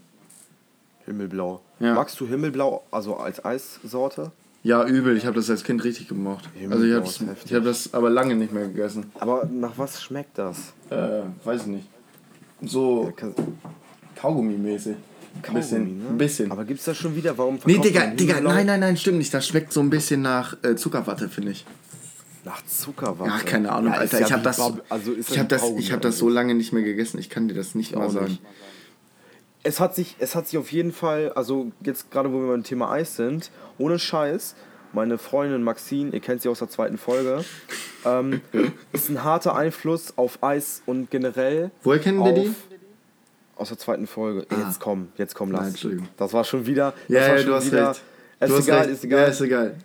[1.05, 1.61] Himmelblau.
[1.81, 1.95] Ja.
[1.95, 4.31] Magst du Himmelblau, also als Eissorte?
[4.63, 5.17] Ja, übel.
[5.17, 6.45] Ich habe das als Kind richtig gemocht.
[6.47, 9.11] Also ich Himmelblau habe ich hab das aber lange nicht mehr gegessen.
[9.19, 10.73] Aber nach was schmeckt das?
[10.91, 11.89] Äh, weiß ich nicht.
[12.63, 13.29] So Ja,
[14.17, 14.97] Kaugummi-mäßig.
[15.35, 15.79] Ein bisschen.
[15.85, 16.09] Kaugummi, ne?
[16.11, 16.53] Ein bisschen.
[16.53, 17.37] Aber gibt's das schon wieder?
[17.39, 19.33] Warum Nee, Digga, Digga, nein, nein, nein, stimmt nicht.
[19.33, 21.65] Das schmeckt so ein bisschen nach äh, Zuckerwatte, finde ich.
[22.45, 23.31] Nach Zuckerwatte.
[23.31, 24.21] Ja, keine Ahnung, Ja, Alter.
[24.21, 26.55] ja Ich habe das, Bab- also ich hab das, Kaugummi ich hab das so lange
[26.55, 27.19] nicht mehr gegessen.
[27.19, 28.27] Ich kann dir das nicht mal auch sagen.
[28.27, 28.43] nicht.
[29.63, 32.65] Es hat sich, es hat sich auf jeden Fall, also jetzt gerade wo wir beim
[32.65, 34.55] Thema Eis sind, ohne Scheiß,
[34.95, 37.45] meine Freundin Maxine, ihr kennt sie aus der zweiten Folge,
[38.07, 38.41] ähm,
[38.93, 41.71] ist ein harter Einfluss auf Eis und generell.
[41.83, 42.55] Woher kennen wir die?
[43.61, 44.47] Aus der zweiten Folge.
[44.65, 45.61] Jetzt komm, jetzt komm, lass.
[45.61, 46.09] Nein, Entschuldigung.
[46.17, 46.95] Das war schon wieder.
[47.09, 48.03] Ja, ja, du hast wieder, recht.
[48.41, 48.91] Ist egal, recht.
[48.91, 49.21] ist egal.
[49.21, 49.77] Ja, ist egal.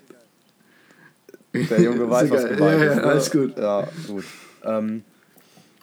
[1.53, 2.95] Der Junge weiß, was gemeint Ja, ja, ist.
[2.97, 3.03] Ne?
[3.03, 3.57] alles gut.
[3.57, 4.23] Ja, gut.
[4.63, 5.03] Ähm,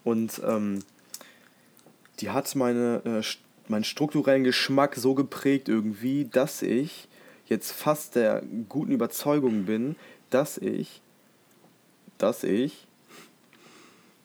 [0.05, 0.79] und ähm,
[2.21, 7.09] die hat meine, äh, st- meinen strukturellen Geschmack so geprägt irgendwie, dass ich
[7.47, 9.97] jetzt fast der guten Überzeugung bin,
[10.31, 11.03] dass ich,
[12.19, 12.87] dass ich,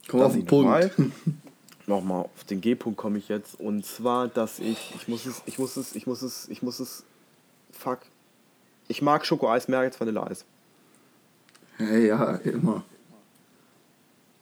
[0.08, 0.64] Komm dass auf den ich Punkt.
[0.66, 0.92] nochmal,
[1.88, 5.58] nochmal auf den G-Punkt komme ich jetzt, und zwar, dass ich, ich muss es, ich
[5.58, 7.04] muss es, ich muss es, ich muss es,
[7.72, 8.00] fuck,
[8.88, 10.46] ich mag Schokoeis mehr als Vanilleeis.
[11.78, 12.84] Hey, ja, immer.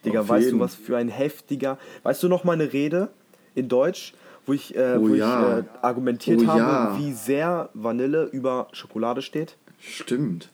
[0.04, 0.60] Digga, Auf weißt jeden.
[0.60, 1.78] du, was für ein heftiger.
[2.04, 3.10] Weißt du noch meine Rede
[3.56, 4.14] in Deutsch,
[4.46, 5.60] wo ich, äh, Oh wo ja.
[5.60, 6.98] ich äh, argumentiert Oh habe, ja.
[7.00, 9.56] wie sehr Vanille über Schokolade steht?
[9.80, 10.50] Stimmt.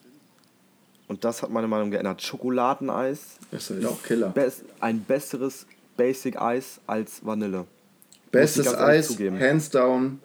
[1.08, 2.22] Und das hat meine Meinung geändert.
[2.22, 4.30] Schokoladeneis Das ist halt auch Killer.
[4.30, 5.66] best, ein besseres
[5.98, 7.66] Basic-Eis als Vanille.
[8.32, 10.20] Bestes Eis, hands down.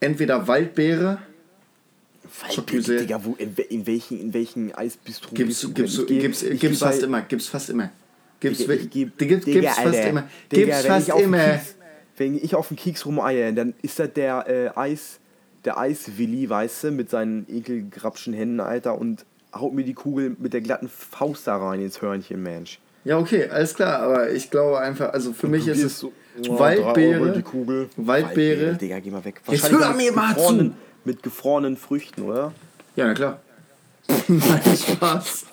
[0.00, 1.18] Entweder Waldbeere.
[2.50, 2.98] Schokolade.
[2.98, 6.18] Digga, wo, in, in welchen, in welchen Eisbistro Gibt's, bist du gibt's, denn?
[6.18, 7.22] Gibt's, gibt's geh fast immer.
[7.22, 7.90] Gibt's fast immer.
[8.40, 10.08] Gibt's, Digga, ich geb- die gibt, Digga, gibt's fast Alter.
[10.08, 10.28] immer.
[10.52, 11.60] Digga, Gibt's wenn fast ich auf den immer.
[12.18, 15.20] Wenn ich auf den Kieks rumeier, dann ist das der äh, Eis,
[15.64, 20.52] der Eiswilli, weißt du, mit seinen ekelgrapschen Händen, Alter, und haut mir die Kugel mit
[20.54, 22.80] der glatten Faust da rein ins Hörnchen, Mensch.
[23.06, 26.12] Ja, okay, alles klar, aber ich glaube einfach, also für mich ist es so,
[26.48, 27.88] oh, drei Euro Waldbeere, die Kugel.
[27.96, 28.74] Waldbeere.
[28.74, 29.40] Digga, geh mal weg.
[29.48, 30.76] Jetzt hör mit mir mal gefrorenen- zu.
[31.04, 32.52] Mit gefrorenen Früchten, oder?
[32.96, 33.38] Ja, na klar.
[34.26, 35.46] Nein, Spaß.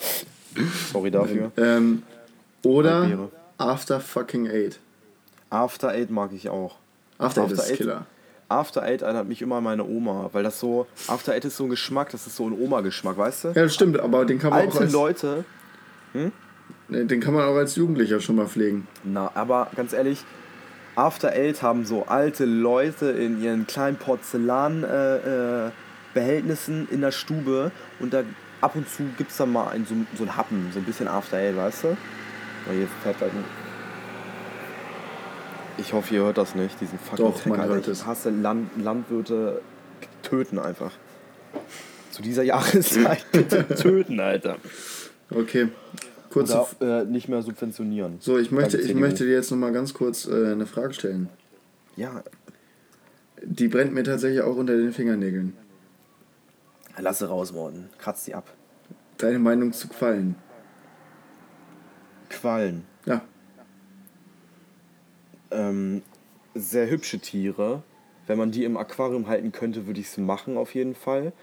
[0.92, 1.52] Sorry dafür.
[1.58, 2.02] Ähm,
[2.64, 3.30] oder Waldbeere.
[3.60, 4.80] After fucking eight.
[5.52, 6.78] After Eight mag ich auch.
[7.20, 8.08] After, Eight ist Killer.
[8.50, 11.66] After Eight erinnert mich immer an meine Oma, weil das so, After Eight ist so
[11.66, 13.48] ein Geschmack, das ist so ein Oma-Geschmack, weißt du?
[13.50, 15.46] Ja, das stimmt, aber den kann man auch Alte als, Leute,
[16.16, 16.32] Nee,
[16.90, 18.88] den kann man auch als Jugendlicher schon mal pflegen.
[19.04, 20.24] na, aber ganz ehrlich,
[20.96, 25.72] After Eight haben so alte Leute in ihren kleinen Porzellan-Behältnissen äh,
[26.14, 28.24] Behältnissen in der Stube und da
[28.62, 31.08] ab und zu gibt es dann mal ein, so, so ein Happen, so ein bisschen
[31.08, 31.98] After Eight, weißt du?
[32.70, 33.44] Oh, jetzt fährt gleich ein
[35.78, 37.74] ich hoffe, ihr hört das nicht, diesen fucking Doch, man Alter.
[37.74, 38.06] hört ich es.
[38.06, 39.62] hasse Land, Landwirte
[40.22, 40.92] töten einfach.
[42.12, 44.58] Zu dieser Jahreszeit bitte töten, Alter.
[45.32, 45.70] Okay,
[46.34, 46.66] kurze.
[46.80, 48.18] Oder äh, nicht mehr subventionieren.
[48.20, 51.30] So, ich möchte, ich möchte dir jetzt noch mal ganz kurz äh, eine Frage stellen.
[51.96, 52.24] Ja,
[53.44, 55.56] Die brennt mir tatsächlich auch unter den Fingernägeln.
[56.98, 57.90] lass sie raus, Morten.
[58.00, 58.52] Kratz die ab.
[59.18, 60.36] Deine Meinung zu Quallen?
[62.30, 62.84] Quallen.
[63.06, 63.22] Ja.
[65.52, 66.02] Ähm,
[66.56, 67.84] sehr hübsche Tiere.
[68.26, 71.34] Wenn man die im Aquarium halten könnte, würde ich es machen, auf jeden Fall.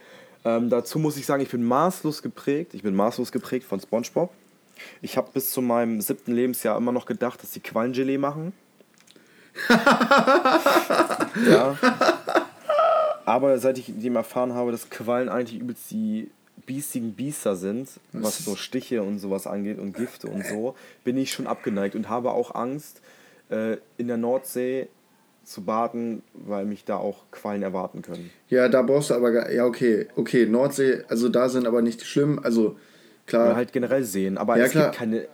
[0.45, 2.75] Ähm, dazu muss ich sagen, ich bin maßlos geprägt.
[2.75, 4.33] Ich bin maßlos geprägt von SpongeBob.
[5.03, 8.53] Ich habe bis zu meinem siebten Lebensjahr immer noch gedacht, dass die Quallengelee machen.
[11.49, 11.77] ja.
[13.25, 16.31] Aber seit ich dem erfahren habe, dass Quallen eigentlich übelst die
[16.67, 21.33] biestigen Biester sind, was so Stiche und sowas angeht und Gifte und so, bin ich
[21.33, 23.01] schon abgeneigt und habe auch Angst,
[23.51, 24.89] äh, in der Nordsee
[25.45, 28.31] zu baden, weil mich da auch Quallen erwarten können.
[28.49, 29.51] Ja, da brauchst du aber.
[29.53, 30.07] Ja, okay.
[30.17, 32.39] Okay, Nordsee, also da sind aber nicht schlimm.
[32.43, 32.77] Also,
[33.31, 33.47] klar.
[33.47, 34.37] Oder halt generell sehen.
[34.39, 34.87] Aber Ja, es klar.
[34.91, 35.27] gibt keine.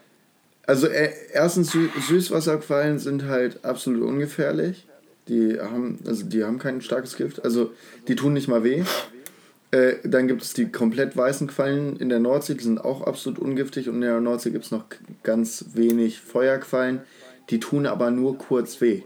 [0.66, 4.86] Also äh, erstens Sü Süßwasserquallen sind halt absolut ungefährlich.
[5.28, 7.44] Die haben, also die haben kein starkes Gift.
[7.44, 7.72] Also
[8.08, 8.82] die tun nicht mal weh.
[9.72, 13.38] Äh, dann gibt es die komplett weißen Quallen in der Nordsee, die sind auch absolut
[13.40, 13.88] ungiftig.
[13.88, 14.84] Und in der Nordsee gibt es noch
[15.24, 17.00] ganz wenig Feuerquallen.
[17.50, 19.02] Die tun aber nur kurz weh.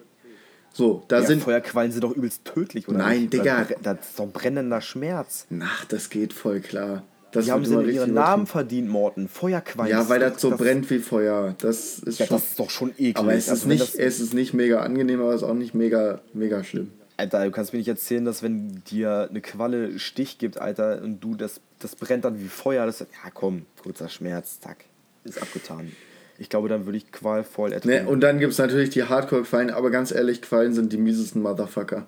[0.73, 1.43] So, da Ja, sind.
[1.43, 2.99] Feuerquallen sind doch übelst tödlich, oder?
[2.99, 3.33] Nein, nicht?
[3.33, 3.65] Digga.
[3.83, 5.47] Das, das ist doch brennender Schmerz.
[5.61, 7.03] Ach, das geht voll klar.
[7.33, 9.29] Das Die haben sie ihren Namen verdient, Morten.
[9.29, 9.91] Feuerquallen.
[9.91, 11.55] Ja, weil das das so brennt wie Feuer.
[11.59, 12.37] Das ist Ja, schon.
[12.37, 13.17] das ist doch schon eklig.
[13.19, 15.55] aber es ist, Also nicht, das- es ist nicht mega angenehm, aber es ist auch
[15.55, 16.91] nicht mega, mega schlimm.
[17.17, 21.21] Alter, du kannst mir nicht erzählen, dass wenn dir eine Qualle Stich gibt, Alter, und
[21.21, 24.85] du das, das brennt dann wie Feuer, das ja komm, kurzer Schmerz, zack,
[25.25, 25.93] ist abgetan.
[26.39, 28.07] Ich glaube, dann würde ich qualvoll Ne, ertrinken.
[28.09, 32.07] und dann gibt es natürlich die Hardcore-Quallen, aber ganz ehrlich, Quallen sind die miesesten Motherfucker.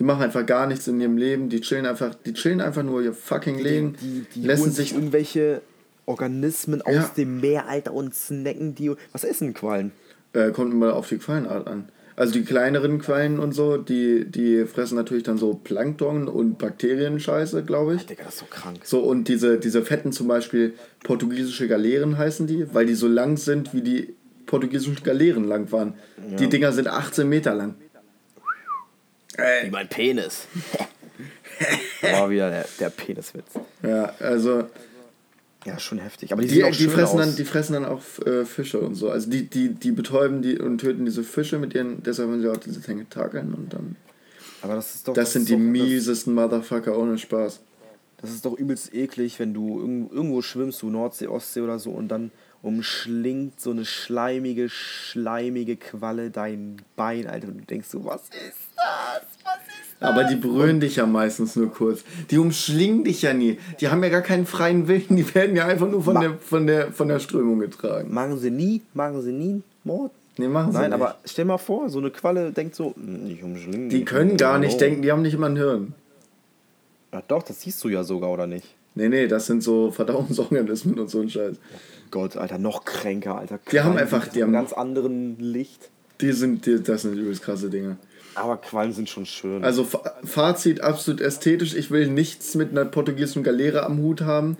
[0.00, 3.02] Die machen einfach gar nichts in ihrem Leben, die chillen einfach, die chillen einfach nur
[3.02, 5.60] ihr fucking Leben, die, die lassen holen sich irgendwelche
[6.06, 7.00] Organismen Ja.
[7.02, 8.90] aus dem Meer, Alter, und snacken die.
[9.12, 9.92] Was essen Quallen?
[10.32, 11.90] Äh, kommt immer auf die Quallenart an.
[12.16, 17.62] Also die kleineren Quallen und so, die, die fressen natürlich dann so Plankton und Bakterienscheiße,
[17.64, 18.06] glaube ich.
[18.06, 18.78] Digga, das ist so krank.
[18.84, 23.36] So, und diese, diese fetten zum Beispiel portugiesische Galeeren heißen die, weil die so lang
[23.36, 24.14] sind, wie die
[24.46, 25.94] portugiesischen Galeeren lang waren.
[26.38, 27.74] Die Dinger sind 18 Meter lang.
[29.36, 30.46] Wie mein Penis.
[32.02, 33.46] War wieder der, der Peniswitz.
[33.82, 34.64] Ja, also
[35.66, 36.32] Ja, schon heftig.
[36.32, 37.26] Aber die, die, die, fressen, aus.
[37.26, 39.10] dann, die fressen dann auch äh, Fische und so.
[39.10, 42.48] Also die, die, die betäuben die und töten diese Fische mit ihren, deshalb haben sie
[42.48, 43.96] auch diese Tentakeln und dann.
[44.62, 45.14] Aber das ist doch.
[45.14, 47.60] Das sind ist die doch, miesesten Motherfucker ohne Spaß.
[47.60, 47.62] Das,
[48.22, 51.90] das ist doch übelst eklig, wenn du irgend- irgendwo schwimmst, du Nordsee, Ostsee oder so,
[51.90, 52.30] und dann
[52.62, 57.48] umschlingt so eine schleimige, schleimige Qualle dein Bein, Alter.
[57.48, 58.32] Und du denkst so, was ist
[58.76, 59.22] das?
[59.44, 62.02] Was ist Aber die berühren dich ja meistens nur kurz.
[62.30, 63.58] Die umschlingen dich ja nie.
[63.80, 65.16] Die haben ja gar keinen freien Willen.
[65.16, 68.12] Die werden ja einfach nur von, Ma- der, von, der, von der Strömung getragen.
[68.12, 70.12] Machen sie nie, machen sie nie Mord.
[70.36, 71.00] Nee, machen sie Nein, nicht.
[71.00, 74.36] aber stell mal vor, so eine Qualle denkt so, "Hm, ich umschlinge Die dich." können
[74.38, 75.92] gar nicht denken, die haben nicht immer ein Hirn.
[77.12, 78.66] Ja, doch, das siehst du ja sogar, oder nicht?
[78.94, 81.56] Nee, nee, das sind so Verdauungsorganismen und so ein Scheiß.
[82.10, 83.58] Gott, Alter, noch kränker, Alter.
[83.70, 85.90] Die haben Quallen einfach- sind die haben- ganz anderen Licht.
[86.20, 87.96] Die sind, die, das sind übelst krasse Dinge.
[88.34, 89.64] Aber Quallen sind schon schön.
[89.64, 91.74] Also Fa- Fazit absolut ästhetisch.
[91.74, 94.56] Ich will nichts mit einer portugiesischen Galeere am Hut haben.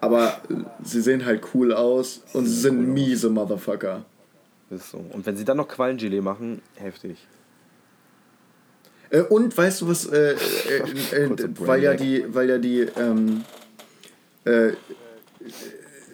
[0.00, 4.04] Aber äh, sie sehen halt cool aus und sie sind miese Motherfucker.
[4.70, 5.04] Ist so.
[5.12, 7.18] Und wenn sie dann noch Quallengelee machen, heftig.
[9.10, 13.44] Äh, und weißt du was, äh, äh, äh, weil ja die, weil ja die ähm,
[14.44, 14.72] äh,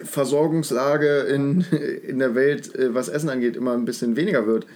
[0.03, 1.61] Versorgungslage in,
[2.07, 4.67] in der Welt, was Essen angeht, immer ein bisschen weniger wird.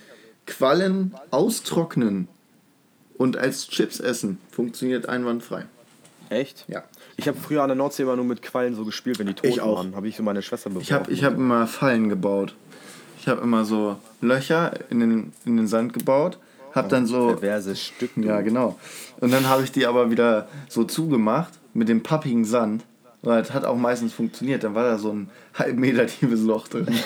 [0.46, 2.28] Quallen austrocknen
[3.16, 5.66] und als Chips essen funktioniert einwandfrei.
[6.30, 6.64] Echt?
[6.68, 6.84] Ja.
[7.16, 9.58] Ich habe früher an der Nordsee immer nur mit Quallen so gespielt, wenn die tot
[9.58, 9.94] waren.
[9.94, 10.84] Habe ich so meine Schwester beworfen.
[10.84, 12.54] Ich habe ich hab immer Fallen gebaut.
[13.20, 16.38] Ich habe immer so Löcher in den, in den Sand gebaut,
[16.72, 18.10] habe dann so Perverses Stück.
[18.14, 18.22] du.
[18.22, 18.78] Ja, genau.
[19.20, 22.84] Und dann habe ich die aber wieder so zugemacht mit dem pappigen Sand.
[23.22, 24.64] Und das hat auch meistens funktioniert.
[24.64, 26.86] Dann war da so ein halb Meter tiefes Loch drin.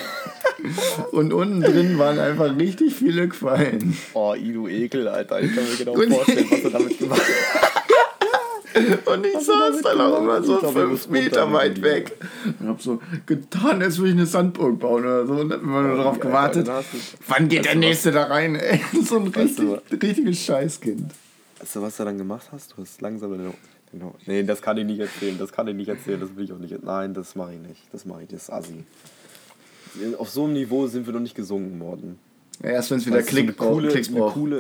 [1.13, 3.97] Und unten drin waren einfach richtig viele Quallen.
[4.15, 5.41] Oh, I, du Ekel, Alter.
[5.41, 7.64] Ich kann mir genau vorstellen, was du damit gemacht hast.
[9.05, 12.17] Und ich saß dann auch immer so fünf Meter weit weg.
[12.59, 15.35] Und hab so getan, als würde ich eine Sandburg bauen oder so.
[15.35, 16.69] Und hab immer nur darauf ja, gewartet,
[17.29, 17.77] wann geht der?
[17.77, 18.57] Nächste da rein?
[18.57, 21.13] Ey, so ein richtig, richtiges Scheißkind.
[21.61, 22.73] Weißt du, was du dann gemacht hast?
[22.73, 23.55] Du hast langsam deine.
[23.93, 24.15] Genau.
[24.27, 25.39] Nee, das kann ich nicht erzählen.
[25.39, 26.21] Das kann ich nicht erzählen.
[26.21, 26.83] Das will ich auch nicht.
[26.83, 27.83] Nein, das mache ich nicht.
[27.93, 28.29] Das mache ich.
[28.29, 28.85] Das ist assi.
[30.19, 32.19] Auf so einem Niveau sind wir noch nicht gesunken worden.
[32.63, 34.35] Ja, Erst wenn es wieder Klick so eine coole, Klicks eine braucht.
[34.35, 34.57] coole,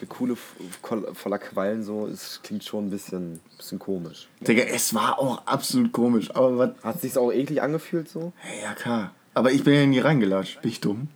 [0.00, 4.28] eine coole F- Kol- voller Quallen so, es klingt schon ein bisschen, bisschen komisch.
[4.40, 6.30] Digga, es war auch absolut komisch.
[6.34, 8.32] Aber was Hat sich's auch eklig angefühlt so?
[8.38, 9.12] Hey, ja, klar.
[9.34, 10.60] Aber ich bin ja nie reingelatscht.
[10.62, 11.08] Bin ich dumm?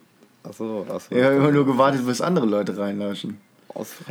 [0.43, 1.15] Achso, achso.
[1.15, 3.39] Ich habe immer nur gewartet, bis andere Leute reinlatschen.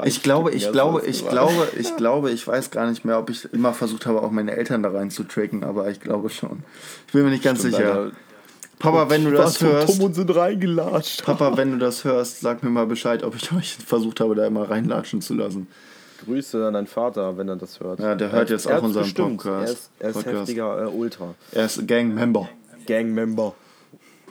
[0.06, 3.52] Ich glaube, ich glaube, ich glaube, ich glaube, ich weiß gar nicht mehr, ob ich
[3.54, 6.64] immer versucht habe, auch meine Eltern da rein zu tracken, aber ich glaube schon.
[7.08, 8.12] Ich bin mir nicht ganz sicher.
[8.80, 11.24] Papa, wenn du das hörst, dumm und sind reingelatscht.
[11.26, 14.46] Papa, wenn du das hörst, sag mir mal Bescheid, ob ich euch versucht habe, da
[14.48, 15.68] immer reinlatschen zu lassen.
[16.26, 18.00] Grüße an deinen Vater, wenn er das hört.
[18.00, 19.38] Ja, der hört Er- jetzt er auch unseren bestimmt.
[19.44, 19.68] Podcast.
[19.68, 20.38] Er ist, er ist Podcast.
[20.40, 21.36] heftiger äh, Ultra.
[21.52, 22.50] Er ist Gang-Member.
[22.86, 23.54] Gang-Member.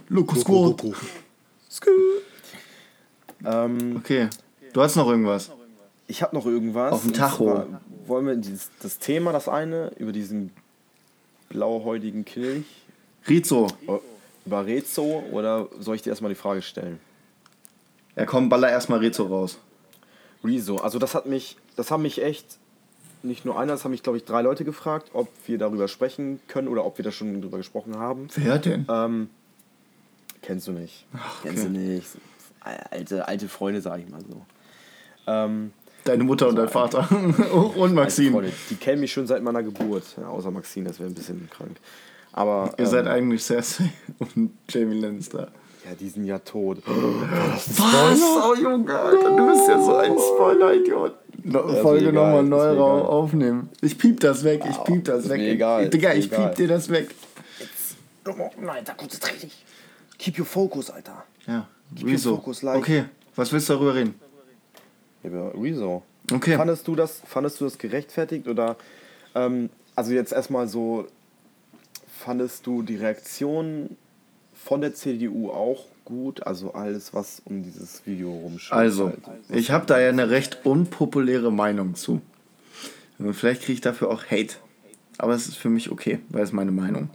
[0.09, 0.83] Loco Squad.
[3.45, 4.29] Ähm, Okay.
[4.73, 5.51] Du hast noch irgendwas?
[6.07, 6.93] ich habe noch irgendwas.
[6.93, 7.45] Auf dem Tacho.
[7.45, 7.67] zwar
[8.07, 10.51] Wollen wir dieses, das Thema, das eine, über diesen
[11.51, 12.65] blauhäutigen Kilch,
[13.29, 13.67] Rizo.
[13.87, 13.93] äh,
[14.49, 16.99] über Rezo, oder soll ich dir erstmal die Frage stellen?
[18.17, 19.59] Ja, komm, baller erstmal Rizo raus.
[20.43, 22.59] Rezo, also das hat mich, das haben mich echt,
[23.23, 26.41] nicht nur einer, das haben mich, glaube ich, drei Leute gefragt, ob wir darüber sprechen
[26.49, 28.29] können oder ob wir da schon drüber gesprochen haben.
[28.37, 28.87] Wer denn?
[28.89, 29.29] Ähm,
[30.41, 31.05] kennst du nicht.
[31.13, 31.23] okay.
[31.43, 32.09] Kennst du nicht.
[32.91, 34.43] Alte, alte Freunde, sag ich mal so.
[35.27, 35.73] Ähm,
[36.05, 37.07] Deine Mutter und dein Vater.
[37.77, 38.33] und Maxim.
[38.33, 40.05] Freunde, die kennen mich schon seit meiner Geburt.
[40.17, 41.77] Ja, außer Maxine, das wäre ein bisschen krank.
[42.33, 45.49] Aber Ihr ähm, seid eigentlich Cersei und Jamie Lannister.
[45.85, 46.79] Ja, die sind ja tot.
[46.87, 48.21] Was?
[48.23, 51.15] Oh, Junge, Alter, du bist ja so ein Spoiler-Idiot.
[51.45, 53.71] No, ist Folge nochmal neu aufnehmen.
[53.81, 55.39] Ich piep das weg, ich piep das ist weg.
[55.39, 56.55] mir egal, Digga, ist mir ich piep egal.
[56.55, 57.15] dir das weg.
[58.67, 59.65] Alter, konzentrier dich.
[60.19, 61.25] Keep your focus, Alter.
[61.47, 62.37] Ja, Keep your wieso?
[62.37, 62.77] focus light.
[62.77, 63.05] Okay,
[63.37, 64.15] was willst du darüber reden?
[65.23, 66.03] Ja, Rezo.
[66.31, 66.57] Okay.
[66.57, 68.77] Fandest du das, fandest du das gerechtfertigt oder
[69.35, 71.07] ähm, also jetzt erstmal so
[72.19, 73.97] fandest du die Reaktion
[74.55, 76.47] von der CDU auch gut?
[76.47, 78.73] Also alles, was um dieses Video rumsteht.
[78.73, 79.23] Also, halt.
[79.51, 82.21] ich habe da ja eine recht unpopuläre Meinung zu.
[83.19, 84.57] Und vielleicht kriege ich dafür auch Hate.
[85.19, 87.11] Aber es ist für mich okay, weil es meine Meinung.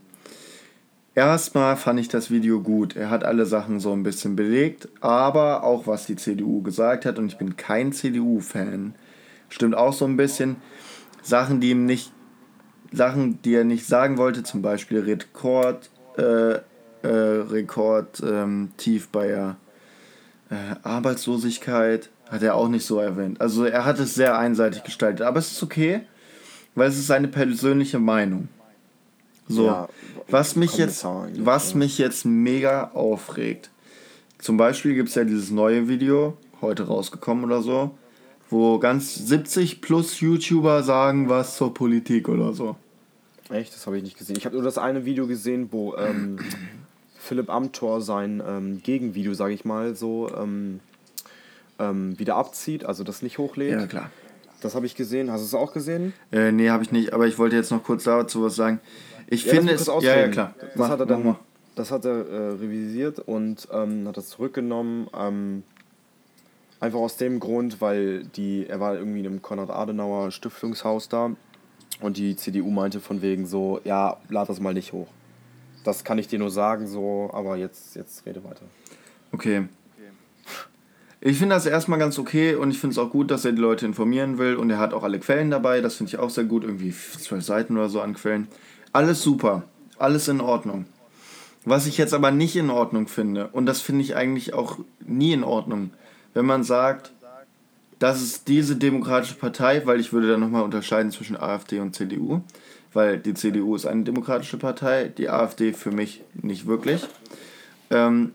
[1.16, 2.96] Erstmal fand ich das Video gut.
[2.96, 7.20] Er hat alle Sachen so ein bisschen belegt, aber auch was die CDU gesagt hat,
[7.20, 8.96] und ich bin kein CDU-Fan,
[9.50, 10.56] stimmt auch so ein bisschen.
[11.22, 12.12] Sachen, die ihm nicht,
[12.94, 16.62] Sachen, die er nicht sagen wollte, zum Beispiel Rekord, äh, äh,
[17.02, 19.56] Rekord ähm, tief bei der
[20.50, 23.42] äh, Arbeitslosigkeit hat er auch nicht so erwähnt.
[23.42, 26.02] Also er hat es sehr einseitig gestaltet, aber es ist okay,
[26.76, 28.48] weil es ist seine persönliche Meinung.
[29.48, 29.90] So, Ja,
[30.30, 31.06] was mich jetzt,
[31.40, 33.70] was mich jetzt mega aufregt.
[34.40, 37.92] Zum Beispiel gibt es ja dieses neue Video, heute rausgekommen oder so,
[38.50, 42.76] wo ganz 70 plus YouTuber sagen was zur Politik oder so.
[43.50, 43.74] Echt?
[43.74, 44.36] Das habe ich nicht gesehen.
[44.38, 46.40] Ich habe nur das eine Video gesehen, wo ähm,
[47.20, 50.80] Philipp Amthor sein ähm, Gegenvideo, sage ich mal, so ähm,
[51.80, 53.72] ähm, wieder abzieht, also das nicht hochlädt.
[53.80, 54.10] Ja, klar.
[54.62, 55.30] Das habe ich gesehen.
[55.32, 56.14] Hast du es auch gesehen?
[56.32, 58.80] Äh, nee, habe ich nicht, aber ich wollte jetzt noch kurz dazu was sagen.
[59.28, 59.88] Ich Ja, finde es.
[59.88, 60.54] Ja, ja, klar.
[60.60, 61.40] Das Mach- hat er mach dann mal.
[61.76, 65.08] das hat er äh, revisiert und ähm, hat das zurückgenommen.
[65.18, 65.64] Ähm,
[66.80, 71.32] einfach aus dem Grund, weil die, er war irgendwie in einem Konrad-Adenauer Stiftungshaus da
[72.02, 75.08] und die CDU meinte von wegen so, ja, lad das mal nicht hoch.
[75.84, 78.66] Das kann ich dir nur sagen, so, aber jetzt, jetzt rede weiter.
[79.32, 79.68] Okay.
[81.26, 83.62] Ich finde das erstmal ganz okay und ich finde es auch gut, dass er die
[83.62, 85.80] Leute informieren will und er hat auch alle Quellen dabei.
[85.80, 86.64] Das finde ich auch sehr gut.
[86.64, 88.50] Irgendwie zwölf Seiten oder so an Quellen.
[88.92, 89.64] Alles super.
[89.98, 90.86] Alles in Ordnung.
[91.66, 95.32] Was ich jetzt aber nicht in Ordnung finde, und das finde ich eigentlich auch nie
[95.32, 95.92] in Ordnung,
[96.34, 97.14] wenn man sagt,
[98.04, 102.42] dass es diese demokratische Partei, weil ich würde da nochmal unterscheiden zwischen AfD und CDU,
[102.92, 107.08] weil die CDU ist eine demokratische Partei, die AfD für mich nicht wirklich.
[107.92, 108.34] Ähm,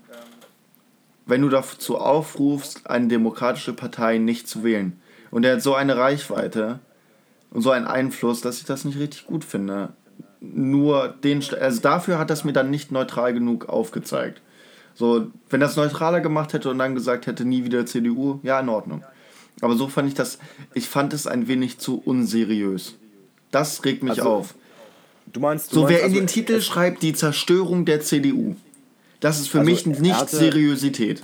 [1.26, 4.98] wenn du dazu aufrufst, eine demokratische Partei nicht zu wählen.
[5.30, 6.78] Und er hat so eine Reichweite
[7.50, 9.90] und so einen Einfluss, dass ich das nicht richtig gut finde.
[10.40, 14.40] Nur den, also dafür hat das mir dann nicht neutral genug aufgezeigt.
[14.94, 18.70] So, wenn das neutraler gemacht hätte und dann gesagt hätte, nie wieder CDU, ja, in
[18.70, 19.04] Ordnung.
[19.60, 20.38] Aber so fand ich das,
[20.74, 22.96] ich fand es ein wenig zu unseriös.
[23.50, 24.54] Das regt mich Also, auf.
[25.32, 28.56] Du meinst, du So, meinst wer in also, den Titel schreibt, die Zerstörung der CDU.
[29.20, 31.22] Das ist für Also, mich nicht Seriosität.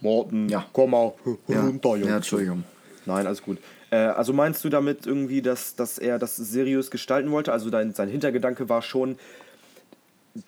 [0.00, 0.66] Morten, Ja.
[0.72, 1.12] komm mal
[1.48, 2.10] Ja, runter, Junge.
[2.10, 2.64] ja, Entschuldigung.
[3.06, 3.58] Nein, alles gut.
[3.90, 7.52] Äh, also meinst du damit irgendwie, dass, dass er das seriös gestalten wollte?
[7.52, 9.16] Also dein, sein Hintergedanke war schon,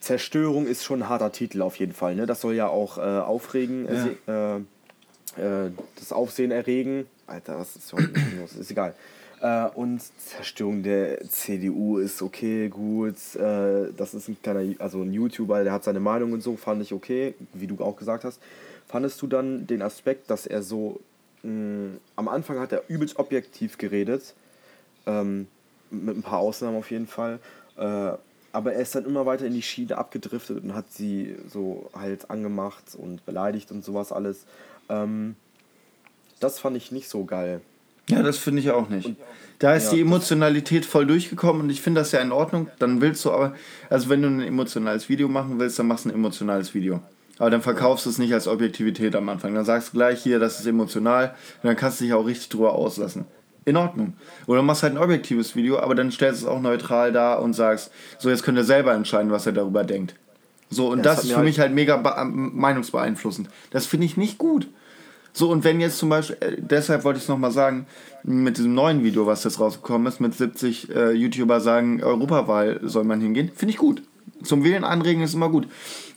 [0.00, 2.14] Zerstörung ist schon ein harter Titel auf jeden Fall.
[2.14, 2.26] Ne?
[2.26, 4.60] Das soll ja auch äh, aufregen, se- äh,
[5.36, 7.06] äh, das Aufsehen erregen.
[7.26, 8.54] Alter, was ist heute los?
[8.54, 8.94] Ist egal.
[9.40, 13.16] Äh, und Zerstörung der CDU ist okay, gut.
[13.34, 16.82] Äh, das ist ein kleiner, also ein YouTuber, der hat seine Meinung und so, fand
[16.82, 18.40] ich okay, wie du auch gesagt hast.
[18.86, 21.00] Fandest du dann den Aspekt, dass er so
[21.42, 24.34] mh, am Anfang hat er übelst objektiv geredet,
[25.06, 25.48] ähm,
[25.90, 27.38] mit ein paar Ausnahmen auf jeden Fall.
[27.76, 28.12] Äh,
[28.54, 32.30] aber er ist dann immer weiter in die Schiene abgedriftet und hat sie so halt
[32.30, 34.46] angemacht und beleidigt und sowas alles.
[34.92, 35.36] Ähm,
[36.40, 37.60] das fand ich nicht so geil.
[38.08, 39.10] Ja, das finde ich auch nicht.
[39.60, 42.68] Da ist ja, die Emotionalität voll durchgekommen und ich finde das ja in Ordnung.
[42.80, 43.54] Dann willst du aber,
[43.88, 47.00] also wenn du ein emotionales Video machen willst, dann machst du ein emotionales Video.
[47.38, 49.54] Aber dann verkaufst du es nicht als Objektivität am Anfang.
[49.54, 52.48] Dann sagst du gleich hier, das ist emotional und dann kannst du dich auch richtig
[52.48, 53.24] drüber auslassen.
[53.64, 54.14] In Ordnung.
[54.48, 57.40] Oder du machst halt ein objektives Video, aber dann stellst du es auch neutral dar
[57.40, 60.16] und sagst, so jetzt könnt ihr selber entscheiden, was er darüber denkt.
[60.70, 63.48] So, und Ja, das das ist für halt- mich halt mega be- meinungsbeeinflussend.
[63.70, 64.66] Das finde ich nicht gut.
[65.32, 67.86] So, und wenn jetzt zum Beispiel, äh, deshalb wollte ich es nochmal sagen,
[68.22, 73.04] mit diesem neuen Video, was jetzt rausgekommen ist, mit 70 äh, YouTuber sagen, Europawahl soll
[73.04, 74.02] man hingehen, finde ich gut.
[74.42, 75.66] Zum Wählen anregen ist immer gut.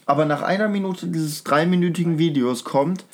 [0.05, 3.05] Aber nach einer Minute dieses dreiminütigen Videos kommt,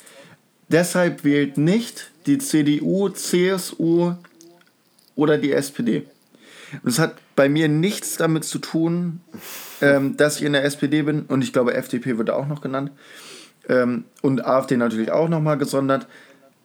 [0.68, 4.12] deshalb wählt nicht die CDU, CSU
[5.14, 6.04] oder die SPD.
[6.82, 9.20] Und es hat bei mir nichts damit zu tun,
[9.80, 12.90] ähm, dass ich in der SPD bin und ich glaube, FDP wird auch noch genannt
[13.68, 16.06] ähm, und AfD natürlich auch nochmal gesondert.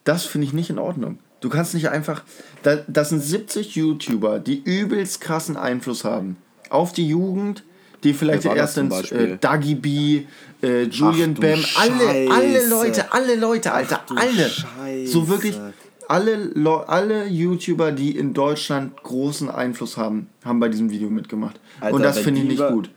[0.04, 1.20] Das finde ich nicht in Ordnung.
[1.40, 2.24] Du kannst nicht einfach.
[2.64, 6.38] Da, das sind 70 YouTuber, die übelst krassen Einfluss haben
[6.70, 7.64] auf die Jugend,
[8.04, 9.38] die vielleicht Wer war das erst zum ins äh?
[9.40, 10.24] Dagi B,
[10.62, 12.70] äh, Julian Ach Bam, alle, alle.
[12.70, 14.50] Leute, alle Leute, Alter, du alle.
[14.50, 15.08] Scheiße.
[15.12, 15.60] So wirklich,
[16.08, 16.52] alle,
[16.88, 21.60] alle YouTuber, die in Deutschland großen Einfluss haben, haben bei diesem Video mitgemacht.
[21.80, 22.90] Alter, Und das finde ich die nicht gut.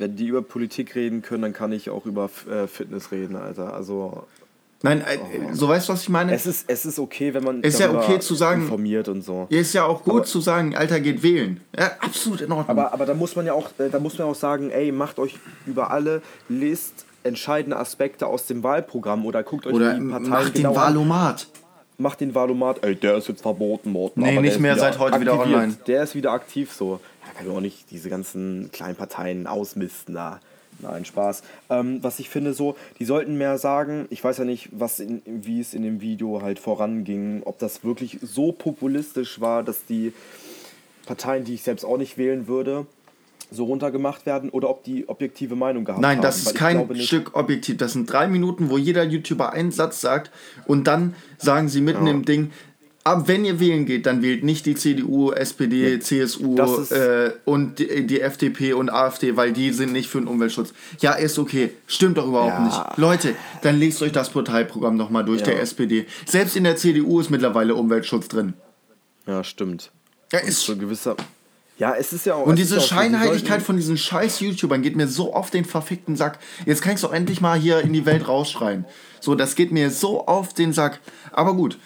[0.00, 3.74] Wenn die über Politik reden können, dann kann ich auch über äh, Fitness reden, Alter.
[3.74, 4.24] Also
[4.82, 5.18] Nein, äh,
[5.52, 6.32] so weißt du, was ich meine?
[6.32, 9.46] es ist, es ist okay, wenn man Ist ja okay zu sagen- informiert und so.
[9.50, 11.60] Ist ja auch gut Aber- zu sagen, Alter, geht wählen.
[11.78, 12.70] Ja, absolut in Ordnung.
[12.70, 15.18] Aber, aber da muss man ja auch, äh, da muss man auch sagen, ey, macht
[15.18, 15.36] euch
[15.66, 20.44] über alle, lest entscheidende Aspekte aus dem Wahlprogramm oder guckt euch Oder die Parteien mach
[20.48, 20.94] den genau an.
[22.00, 24.22] Macht den Wahlomat, ey, der ist jetzt verboten worden.
[24.22, 25.58] Nee, nicht mehr, wieder seit heute wieder aktiviert.
[25.58, 25.76] online.
[25.86, 26.98] Der ist wieder aktiv so.
[27.26, 30.40] Da kann man auch nicht diese ganzen kleinen Parteien ausmisten da.
[30.78, 31.42] Nein, Spaß.
[31.68, 35.20] Ähm, was ich finde so, die sollten mehr sagen, ich weiß ja nicht, was in,
[35.26, 40.14] wie es in dem Video halt voranging, ob das wirklich so populistisch war, dass die
[41.06, 42.86] Parteien, die ich selbst auch nicht wählen würde,
[43.50, 46.22] so runtergemacht werden oder ob die objektive Meinung gehabt Nein, haben.
[46.22, 47.76] das Weil ist kein Stück objektiv.
[47.78, 50.30] Das sind drei Minuten, wo jeder YouTuber einen Satz sagt
[50.66, 52.52] und dann sagen sie mitten im Ding,
[53.02, 57.32] ab wenn ihr wählen geht, dann wählt nicht die CDU, SPD, CSU Das ist- äh,
[57.46, 60.72] und die, die FDP und AfD, weil die sind nicht für den Umweltschutz.
[61.00, 61.70] Ja, ist okay.
[61.86, 62.64] Stimmt doch überhaupt Ja.
[62.66, 62.98] nicht.
[62.98, 65.46] Leute, dann lest euch das Parteiprogramm nochmal durch, Ja.
[65.46, 66.06] der SPD.
[66.26, 68.52] Selbst in der CDU ist mittlerweile Umweltschutz drin.
[69.26, 69.90] Ja, stimmt.
[70.32, 71.16] Ja, Und ist so gewisser.
[71.80, 72.44] Ja, es ist ja auch.
[72.44, 76.38] Und diese auch Scheinheiligkeit von diesen scheiß YouTubern geht mir so auf den verfickten Sack.
[76.66, 78.84] Jetzt kann ich doch endlich mal hier in die Welt rausschreien.
[79.18, 81.00] So, das geht mir so auf den Sack.
[81.32, 81.78] Aber gut.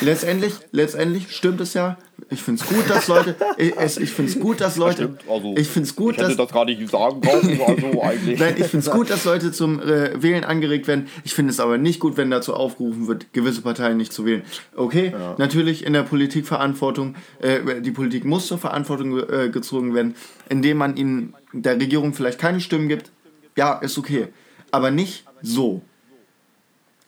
[0.00, 1.96] Letztendlich, letztendlich stimmt es ja.
[2.30, 3.36] Ich finde es gut, dass Leute.
[3.56, 5.16] Ich, ich finde es gut, dass Leute.
[5.28, 6.36] also, ich finde es gut, dass.
[6.36, 8.38] gar nicht sagen brauchen, also eigentlich.
[8.38, 11.08] Nein, ich finde es gut, dass Leute zum äh, Wählen angeregt werden.
[11.24, 14.42] Ich finde es aber nicht gut, wenn dazu aufgerufen wird, gewisse Parteien nicht zu wählen.
[14.76, 20.14] Okay, natürlich in der Politik Verantwortung, äh, die Politik muss zur Verantwortung äh, gezogen werden,
[20.50, 23.10] indem man ihnen der Regierung vielleicht keine Stimmen gibt.
[23.56, 24.28] Ja, ist okay.
[24.70, 25.82] Aber nicht so.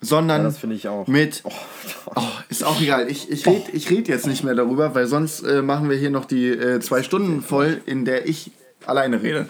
[0.00, 1.06] Sondern Ja, das ich auch.
[1.06, 1.42] mit.
[1.44, 3.10] Oh, ist auch egal.
[3.10, 6.10] Ich, ich rede ich red jetzt nicht mehr darüber, weil sonst äh, machen wir hier
[6.10, 8.50] noch die äh, zwei Stunden voll, in der ich
[8.86, 9.46] alleine rede.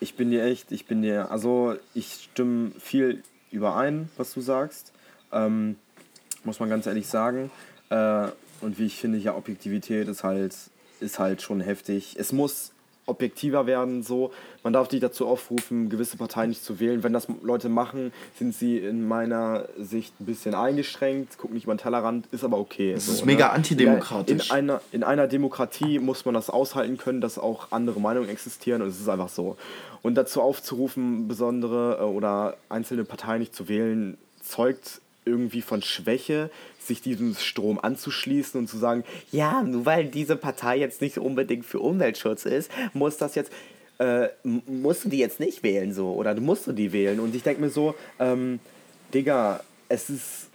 [0.00, 4.92] Ich bin dir echt, ich bin dir, also ich stimme viel überein, was du sagst.
[5.32, 5.76] Ähm,
[6.44, 7.50] muss man ganz ehrlich sagen.
[7.90, 8.28] Äh,
[8.60, 10.54] und wie ich finde, ja, Objektivität ist halt,
[11.00, 12.16] ist halt schon heftig.
[12.18, 12.73] Es muss
[13.06, 14.32] objektiver werden, so.
[14.62, 17.02] Man darf dich dazu aufrufen, gewisse Parteien nicht zu wählen.
[17.02, 21.74] Wenn das Leute machen, sind sie in meiner Sicht ein bisschen eingeschränkt, gucken nicht über
[21.74, 22.94] den Tellerrand, ist aber okay.
[22.94, 23.52] Das so, ist mega ne?
[23.52, 24.46] antidemokratisch.
[24.46, 28.80] In einer, in einer Demokratie muss man das aushalten können, dass auch andere Meinungen existieren
[28.80, 29.56] und es ist einfach so.
[30.02, 36.50] Und dazu aufzurufen, besondere äh, oder einzelne Parteien nicht zu wählen, zeugt irgendwie von Schwäche,
[36.78, 41.64] sich diesem Strom anzuschließen und zu sagen, ja, nur weil diese Partei jetzt nicht unbedingt
[41.64, 43.50] für Umweltschutz ist, muss das jetzt,
[43.98, 47.20] äh, musst du die jetzt nicht wählen so oder du musst du die wählen.
[47.20, 48.60] Und ich denke mir so, ähm,
[49.12, 50.48] Digga, es ist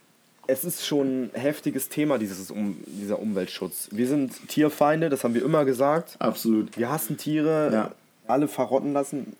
[0.51, 3.87] es ist schon ein heftiges Thema, dieses um, dieser Umweltschutz.
[3.91, 6.15] Wir sind Tierfeinde, das haben wir immer gesagt.
[6.17, 6.75] Absolut.
[6.75, 7.91] Wir hassen Tiere, Ja.
[8.25, 9.35] alle verrotten lassen.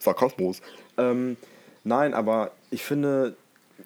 [0.00, 0.60] Sarkasmus.
[0.98, 1.36] Ähm,
[1.84, 3.36] nein, aber ich finde,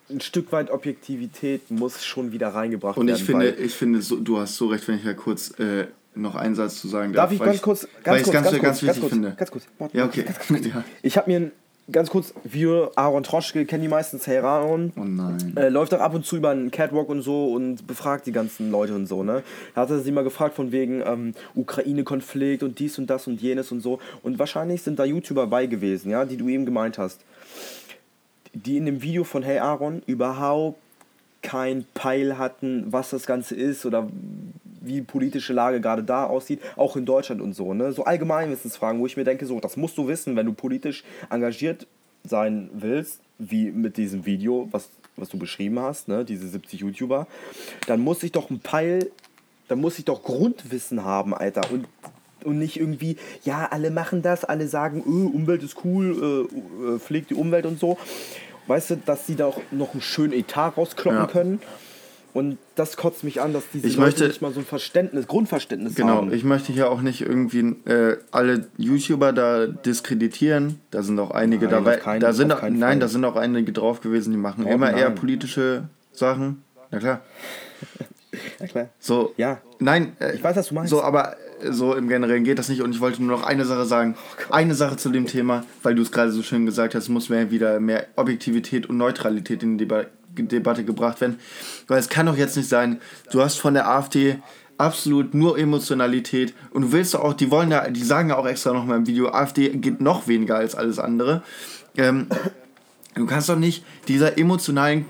[0.09, 3.19] ein Stück weit Objektivität muss schon wieder reingebracht Und werden.
[3.19, 6.35] ich finde, ich finde so, du hast so recht, wenn ich ja kurz äh, noch
[6.35, 7.25] einen Satz zu sagen darf.
[7.25, 9.35] Darf ich ganz kurz, ganz kurz, ganz, ganz, ganz, wichtig kurz, finde.
[9.37, 9.65] ganz kurz.
[9.79, 10.25] Warte, Ja, okay.
[10.25, 10.67] kurz.
[10.67, 10.85] Ja.
[11.03, 11.51] Ich habe mir
[11.93, 14.93] ganz kurz Video Aaron Troschke, kennen die meistens, Hey Aaron.
[14.97, 15.55] Oh nein.
[15.57, 18.71] Äh, läuft auch ab und zu über einen Catwalk und so und befragt die ganzen
[18.71, 19.43] Leute und so, ne?
[19.75, 23.41] Da hat er sie mal gefragt von wegen ähm, Ukraine-Konflikt und dies und das und
[23.41, 23.99] jenes und so.
[24.23, 27.21] Und wahrscheinlich sind da YouTuber bei gewesen, ja, die du eben gemeint hast.
[28.53, 30.79] Die in dem Video von Hey Aaron überhaupt
[31.43, 34.09] kein Peil hatten, was das Ganze ist oder
[34.81, 37.75] wie die politische Lage gerade da aussieht, auch in Deutschland und so.
[37.75, 37.93] Ne?
[37.93, 41.87] So Allgemeinwissensfragen, wo ich mir denke, so, das musst du wissen, wenn du politisch engagiert
[42.25, 46.25] sein willst, wie mit diesem Video, was, was du beschrieben hast, ne?
[46.25, 47.27] diese 70 YouTuber,
[47.87, 49.11] dann muss ich doch ein Peil,
[49.69, 51.71] dann muss ich doch Grundwissen haben, Alter.
[51.71, 51.87] Und,
[52.45, 56.99] und nicht irgendwie, ja, alle machen das, alle sagen, öh, Umwelt ist cool, äh, äh,
[56.99, 57.99] pflegt die Umwelt und so.
[58.67, 61.27] Weißt du, dass sie da auch noch einen schönen Etat rauskloppen Ja.
[61.27, 61.61] können.
[62.33, 65.27] Und das kotzt mich an, dass diese Ich Leute möchte- nicht mal so ein Verständnis,
[65.27, 66.33] Grundverständnis Genau, haben.
[66.33, 70.79] ich möchte hier auch nicht irgendwie äh, alle YouTuber da diskreditieren.
[70.93, 71.97] Da sind auch einige Nein, dabei.
[71.97, 72.99] keinen- da sind auch, nein, Fall.
[73.01, 75.17] da sind auch einige drauf gewesen, die machen Oh, immer eher nein.
[75.17, 76.63] politische Sachen.
[76.93, 77.21] Na klar.
[78.61, 78.89] Ja, klar.
[79.01, 79.35] So.
[79.37, 79.59] Ja.
[79.81, 80.91] Nein, äh, Ich weiß, was du meinst.
[80.91, 81.35] So, aber
[81.69, 82.83] so im Generellen geht das nicht.
[82.83, 84.17] Und ich wollte nur noch eine Sache sagen.
[84.49, 87.29] Oh eine Sache zu dem Thema, weil du es gerade so schön gesagt hast, muss
[87.29, 90.05] mehr wieder mehr Objektivität und Neutralität in die Deba
[90.37, 91.41] Debatte gebracht werden.
[91.89, 93.01] Weil es kann doch jetzt nicht sein,
[93.33, 94.39] du hast von der AfD
[94.79, 96.55] absolut nur Emotionalität.
[96.71, 99.07] Und du willst auch, die wollen ja, die sagen ja auch extra noch mal im
[99.07, 101.43] Video, AfD geht noch weniger als alles andere.
[101.97, 102.29] Ähm,
[103.15, 105.05] du kannst doch nicht dieser emotionalen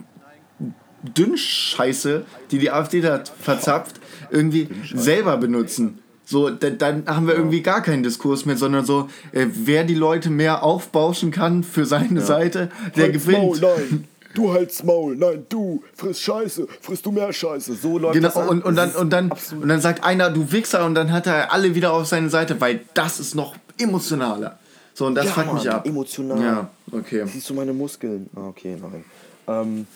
[1.02, 6.00] Dünnscheiße, die die AfD da verzapft, irgendwie selber benutzen.
[6.30, 9.96] So, dann, dann haben wir irgendwie gar keinen Diskurs mehr, sondern so, äh, wer die
[9.96, 13.42] Leute mehr aufbauschen kann für seine Seite, der Halt's gewinnt.
[13.42, 14.04] Maul, nein,
[14.34, 17.74] du halt's Maul, nein, du friss Scheiße, frisst du mehr Scheiße.
[17.74, 18.48] So läuft Genau, das ab.
[18.48, 21.52] und, und, dann, und, dann, und dann sagt einer, du Wichser, und dann hat er
[21.52, 24.56] alle wieder auf seine Seite, weil das ist noch emotionaler.
[24.94, 25.84] So, und das Ja, fuckt mich ab.
[25.84, 26.40] emotional.
[26.40, 27.24] Ja, okay.
[27.26, 28.30] Siehst du meine Muskeln?
[28.36, 29.04] Ah, okay, nein.
[29.48, 29.86] Ähm.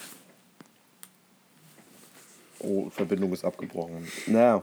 [2.59, 4.09] Oh, Verbindung ist abgebrochen.
[4.27, 4.63] Naja.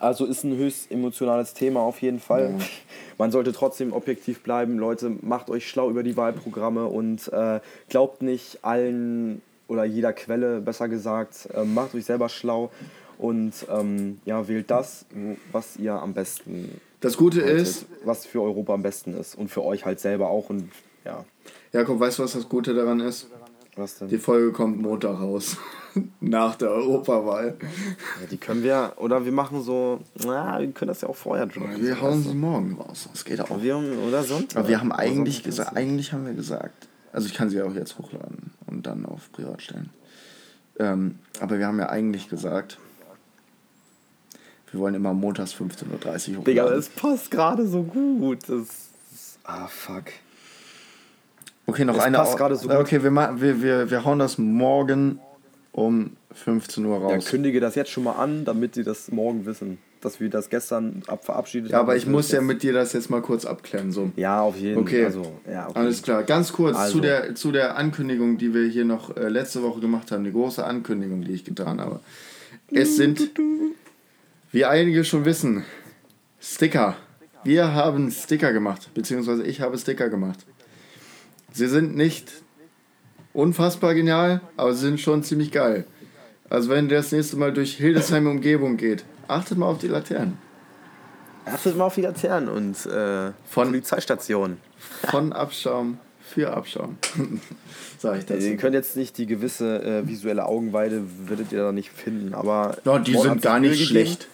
[0.00, 2.54] Also ist ein höchst emotionales Thema auf jeden Fall.
[3.18, 4.78] Man sollte trotzdem objektiv bleiben.
[4.78, 10.60] Leute, macht euch schlau über die Wahlprogramme und äh, glaubt nicht allen oder jeder Quelle,
[10.60, 11.48] besser gesagt.
[11.54, 12.70] Äh, macht euch selber schlau
[13.18, 15.06] und ähm, ja, wählt das,
[15.52, 19.48] was ihr am besten Das Gute haltet, ist, was für Europa am besten ist und
[19.48, 20.68] für euch halt selber auch und
[21.04, 21.24] ja,
[21.72, 23.28] Jakob, weißt du, was das Gute daran ist?
[23.76, 24.08] was denn?
[24.08, 25.56] Die Folge kommt Montag raus.
[26.20, 27.56] Nach der Europawahl.
[28.20, 31.46] Ja, die können wir, oder wir machen so, na, wir können das ja auch vorher
[31.46, 31.80] droppen.
[31.82, 33.08] Wir hauen sie morgen raus.
[33.12, 33.62] Das geht auch.
[33.62, 34.58] wir, oder Sonntag.
[34.58, 37.98] Aber wir haben eigentlich gesagt, eigentlich haben wir gesagt, also ich kann sie auch jetzt
[37.98, 39.90] hochladen und dann auf Privat stellen.
[40.78, 42.78] Ähm, aber wir haben ja eigentlich gesagt,
[44.72, 46.44] wir wollen immer montags 15.30 Uhr hochladen.
[46.44, 48.40] Digga, das passt gerade so gut.
[48.48, 48.66] Das,
[49.44, 50.04] ah, fuck.
[51.66, 52.16] Okay, noch Es eine.
[52.16, 52.80] passt gerade so Äh, gut.
[52.86, 55.20] Okay, wir, wir, wir, wir hauen das morgen
[55.74, 57.26] um 15 Uhr raus.
[57.26, 59.78] kündige das jetzt schon mal an, damit die das morgen wissen.
[60.00, 61.86] Dass wir das gestern ab verabschiedet Ja, haben.
[61.86, 63.90] aber ich wir muss ja mit dir das jetzt mal kurz abklären.
[63.90, 64.12] So.
[64.16, 64.82] Ja, auf jeden Fall.
[64.82, 65.04] Okay.
[65.06, 65.78] Also, ja, okay.
[65.78, 66.22] Alles klar.
[66.22, 66.92] Ganz kurz Also.
[66.92, 70.22] zu, der, zu der Ankündigung, die wir hier noch äh, letzte Woche gemacht haben.
[70.22, 72.00] Die große Ankündigung, die ich getan habe.
[72.70, 73.30] Es sind,
[74.52, 75.64] wie einige schon wissen,
[76.40, 76.96] Sticker.
[77.42, 80.40] Wir haben Sticker gemacht, beziehungsweise ich habe Sticker gemacht.
[81.52, 82.30] Sie sind nicht
[83.34, 85.84] unfassbar genial, aber sie sind schon ziemlich geil.
[86.48, 90.38] Also wenn ihr das nächste Mal durch Hildesheim Umgebung geht, achtet mal auf die Laternen.
[91.44, 94.56] Achtet mal auf die Laternen und äh, Von- Polizeistationen.
[95.10, 96.96] Von Abschaum für Abschaum.
[97.98, 98.46] Sag ich dazu.
[98.46, 102.78] Ihr könnt jetzt nicht die gewisse äh, visuelle Augenweide, werdet ihr da nicht finden, aber.
[102.84, 103.90] Ja, die Morten sind gar Mühe nicht gegeben.
[104.06, 104.28] schlecht.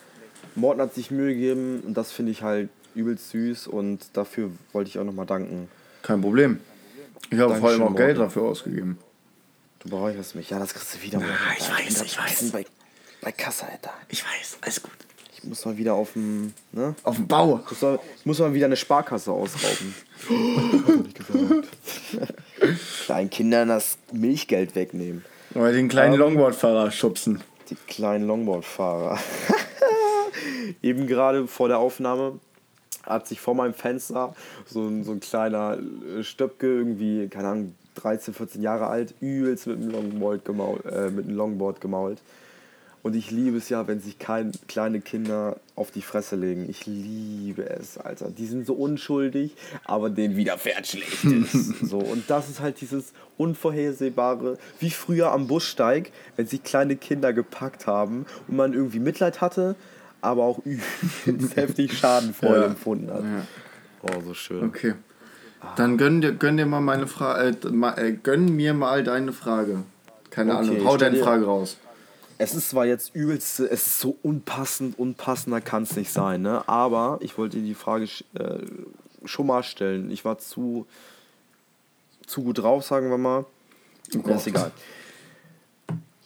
[0.55, 4.91] Morten hat sich Mühe gegeben und das finde ich halt übelst süß und dafür wollte
[4.91, 5.69] ich auch nochmal danken.
[6.03, 6.59] Kein Problem.
[7.29, 8.99] Ich habe vor allem auch Geld dafür ausgegeben.
[9.81, 10.51] Du bereicherst mich.
[10.51, 11.21] Ja, das kriegst du wieder.
[11.21, 11.27] Ja,
[11.59, 12.51] ich weiß, ich weiß.
[12.53, 12.65] Bei,
[13.21, 13.93] bei Kasse, Alter.
[14.09, 14.93] Ich weiß, alles gut.
[15.37, 16.53] Ich muss mal wieder auf dem.
[16.73, 16.95] Ne?
[17.03, 17.61] Auf dem Bau.
[17.65, 19.95] Ich muss mal, ich muss mal wieder eine Sparkasse ausrauben.
[23.07, 25.25] Kleinen Kindern das Milchgeld wegnehmen.
[25.55, 26.21] Oder den kleinen Ähm.
[26.21, 27.43] Longboard-Fahrer schubsen.
[27.71, 29.19] Die kleinen Longboard-Fahrer.
[30.83, 32.39] Eben gerade vor der Aufnahme
[33.07, 34.35] hat sich vor meinem Fenster
[34.67, 39.67] so ein, so ein kleiner äh, Stöpke, irgendwie, keine Ahnung, 13, 14 Jahre alt, übelst
[39.67, 40.85] mit einem Longboard gemault.
[40.87, 42.19] Äh, mit einem Longboard gemault.
[43.03, 46.69] Und ich liebe es ja, wenn sich kein, kleine Kinder auf die Fresse legen.
[46.69, 48.31] Ich liebe es, Alter.
[48.31, 51.69] Die sind so unschuldig, aber denen widerfährt Schlechtes.
[51.83, 57.33] so, und das ist halt dieses Unvorhersehbare, wie früher am Bussteig, wenn sich kleine Kinder
[57.33, 59.77] gepackt haben und man irgendwie Mitleid hatte,
[60.21, 62.67] aber auch übelst heftig Schadenfreude Ja.
[62.67, 63.23] empfunden hat.
[63.23, 63.47] Ja.
[64.03, 64.65] Oh, so schön.
[64.65, 64.95] Okay.
[65.77, 67.57] Dann gönn dir, gönn dir mal meine Frage.
[67.65, 69.83] Äh, äh, gönn mir mal deine Frage.
[70.31, 70.87] Keine Okay, Ahnung.
[70.87, 71.77] Hau deine Frage raus.
[72.39, 76.67] Es ist zwar jetzt übelst, es ist so unpassend, unpassender kann es nicht sein, ne?
[76.67, 78.05] Aber ich wollte dir die Frage
[78.35, 78.61] äh,
[79.27, 80.11] schon mal stellen.
[80.11, 80.87] Ich war zu,
[82.27, 83.45] zu gut drauf, sagen wir mal.
[84.15, 84.71] Ja, ist egal.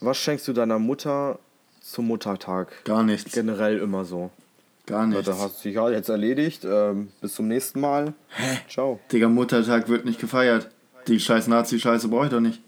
[0.00, 1.40] Was schenkst du deiner Mutter
[1.94, 2.84] zum Muttertag?
[2.84, 3.32] Gar nichts.
[3.32, 4.30] Generell immer so.
[4.86, 5.24] Gar nichts.
[5.24, 6.64] Da hast du dich ja jetzt erledigt.
[6.64, 8.12] Ähm, bis zum nächsten Mal.
[8.68, 9.00] Ciao.
[9.10, 10.68] Digga, Muttertag wird nicht gefeiert.
[11.06, 12.60] Die scheiß Nazi-Scheiße brauche ich doch nicht.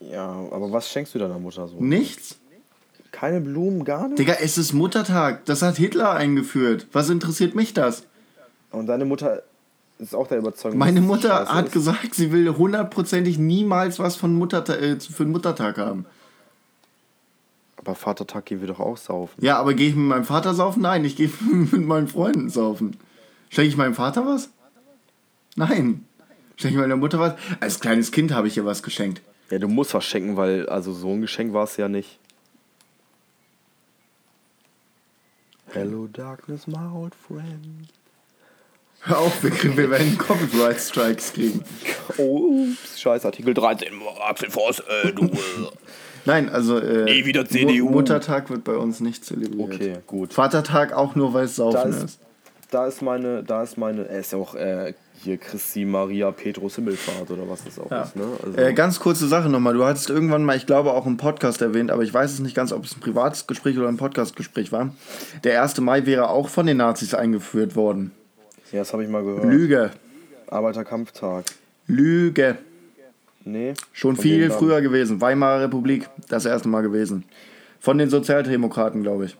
[0.00, 1.76] Ja, aber was schenkst du deiner Mutter so?
[1.80, 2.36] Nichts?
[3.12, 4.18] Keine Blumen, gar nicht?
[4.18, 5.44] Digga, es ist Muttertag.
[5.46, 6.88] Das hat Hitler eingeführt.
[6.92, 8.04] Was interessiert mich das?
[8.70, 9.42] Und deine Mutter
[9.98, 10.78] ist auch der Überzeugung.
[10.78, 11.72] Meine Mutter hat ist?
[11.72, 16.06] gesagt, sie will hundertprozentig niemals was von Mutterta äh, für den Muttertag haben.
[17.84, 19.44] Aber Vatertag gehen wir doch auch saufen.
[19.44, 20.80] Ja, aber gehe ich mit meinem Vater saufen?
[20.80, 22.96] Nein, ich gehe mit meinen Freunden saufen.
[23.50, 24.48] Schenke ich meinem Vater was?
[25.54, 26.06] Nein.
[26.56, 27.34] Schenke ich meiner Mutter was?
[27.60, 29.20] Als kleines Kind habe ich ihr was geschenkt.
[29.50, 32.18] Ja, du musst was schenken, weil also so ein Geschenk war es ja nicht.
[35.72, 37.88] Hello Darkness, my old friend.
[39.00, 41.62] Hör auf, wir, kriegen, wir werden Copyright Strikes kriegen.
[42.16, 43.88] Oh, ups, scheiß Artikel 13.
[44.22, 45.30] Axel Voss, äh, du.
[46.26, 47.84] Nein, also äh, Nie wieder CDU.
[47.86, 49.74] Mu Muttertag wird bei uns nicht zelebriert.
[49.74, 50.32] Okay, gut.
[50.32, 52.20] Vatertag auch nur, weil es Da Saufen ist, ist.
[52.70, 56.74] da ist meine, da ist meine, er ist ja auch äh, hier Christi Maria Petrus
[56.76, 58.02] Himmelfahrt oder was das auch Ja.
[58.02, 58.24] ist, ne?
[58.44, 59.74] Also, Äh, ganz kurze Sache nochmal.
[59.74, 62.54] Du hattest irgendwann mal, ich glaube auch im Podcast erwähnt, aber ich weiß es nicht
[62.54, 64.94] ganz, ob es ein privates Gespräch oder ein Podcastgespräch war.
[65.44, 65.80] Der 1.
[65.80, 68.10] Mai wäre auch von den Nazis eingeführt worden.
[68.72, 69.44] ja, das habe ich mal gehört.
[69.44, 69.90] Lüge.
[70.48, 71.44] Arbeiterkampftag.
[71.86, 72.56] Lüge.
[73.44, 73.74] Nee.
[73.92, 75.20] Schon viel früher gewesen.
[75.20, 77.24] Weimarer Republik, das erste Mal gewesen.
[77.80, 79.36] Von den Sozialdemokraten, glaube ich.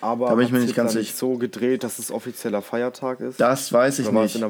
[0.00, 1.16] Aber Da bin ich mir nicht ganz sicher.
[1.16, 3.40] so gedreht, dass es offizieller Feiertag ist?
[3.40, 4.34] Das weiß ich nicht.
[4.36, 4.40] in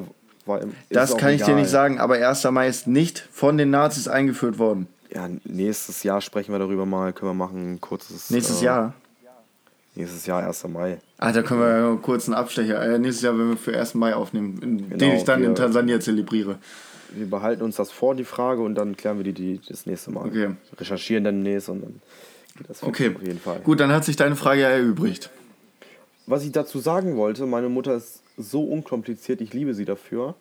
[0.47, 1.61] der, im, Das kann ich dir egal.
[1.61, 2.45] nicht sagen, aber 1.
[2.51, 4.87] Mai ist nicht von den Nazis eingeführt worden.
[5.15, 7.15] Ja, nächstes Jahr sprechen wir darüber mal.
[7.15, 8.29] Können wir machen ein kurzes.
[8.29, 8.95] Nächstes äh, Jahr.
[9.95, 10.69] Nächstes Jahr, 1.
[10.69, 10.99] Mai.
[11.17, 12.81] Ah, da können wir ja kurz einen Abstecher.
[12.83, 13.95] Äh, nächstes Jahr, wenn wir für 1.
[13.95, 16.59] Mai aufnehmen, in, den Genau, ich dann in Tansania zelebriere.
[17.13, 20.11] Wir behalten uns das vor, die Frage, und dann klären wir die, die das nächste
[20.11, 20.27] Mal.
[20.27, 20.51] Okay.
[20.77, 22.03] Recherchieren dann nächstes und dann
[22.57, 23.61] geht das Okay, auf jeden Fall.
[23.61, 25.31] gut, dann hat sich deine Frage ja erübrigt.
[26.27, 30.35] Was ich dazu sagen wollte, meine Mutter ist so unkompliziert, ich liebe sie dafür.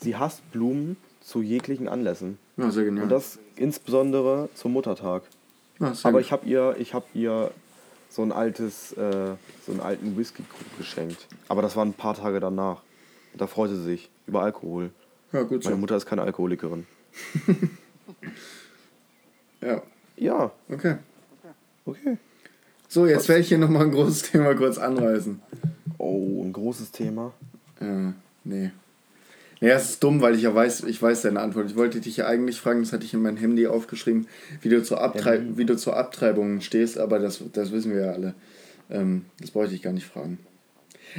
[0.00, 2.38] Sie hasst Blumen zu jeglichen Anlässen.
[2.56, 3.04] Ja, sehr genial.
[3.04, 5.22] Und das insbesondere zum Muttertag.
[5.80, 7.50] ja, Aber ich habe ihr, ich habe ihr
[8.08, 9.34] so ein altes, äh,
[9.66, 11.26] so einen alten Whisky-Krug geschenkt.
[11.48, 12.80] Aber das war ein paar Tage danach.
[13.34, 14.90] Da freute sie sich über Alkohol.
[15.32, 15.70] Ja, gut so.
[15.70, 16.86] Meine Mutter ist keine Alkoholikerin.
[19.60, 19.82] Ja,
[20.16, 20.96] Ja, okay.
[21.86, 22.18] okay.
[22.88, 25.40] So, jetzt werde ich hier nochmal ein großes Thema kurz anreißen.
[25.98, 27.32] Oh, ein großes Thema.
[27.80, 28.12] Äh,
[28.44, 28.70] nee.
[29.60, 31.70] Nee, das ist dumm, weil ich ja weiß, ich weiß deine Antwort.
[31.70, 34.28] Ich wollte dich ja eigentlich fragen, das hatte ich in mein Handy aufgeschrieben,
[34.60, 38.12] wie du zur, Abtrei wie du zur Abtreibung stehst, aber das, das wissen wir ja
[38.12, 38.34] alle.
[38.90, 40.38] Ähm, das bräuchte ich gar nicht fragen.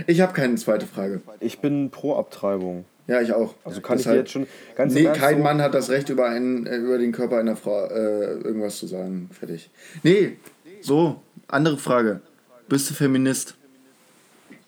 [0.06, 1.22] Ich habe keine zweite Frage.
[1.40, 2.86] Ich bin pro Abtreibung.
[3.08, 3.56] Ja, ich auch.
[3.64, 6.28] Also kann ich Deshalb- jetzt schon ganz Nee, kein so- Mann hat das Recht, über,
[6.28, 9.30] einen, äh, über den Körper einer Frau äh, irgendwas zu sagen.
[9.38, 9.70] Fertig.
[10.04, 10.38] Nee,
[10.82, 12.20] so, andere Frage.
[12.68, 13.56] Bist du Feminist?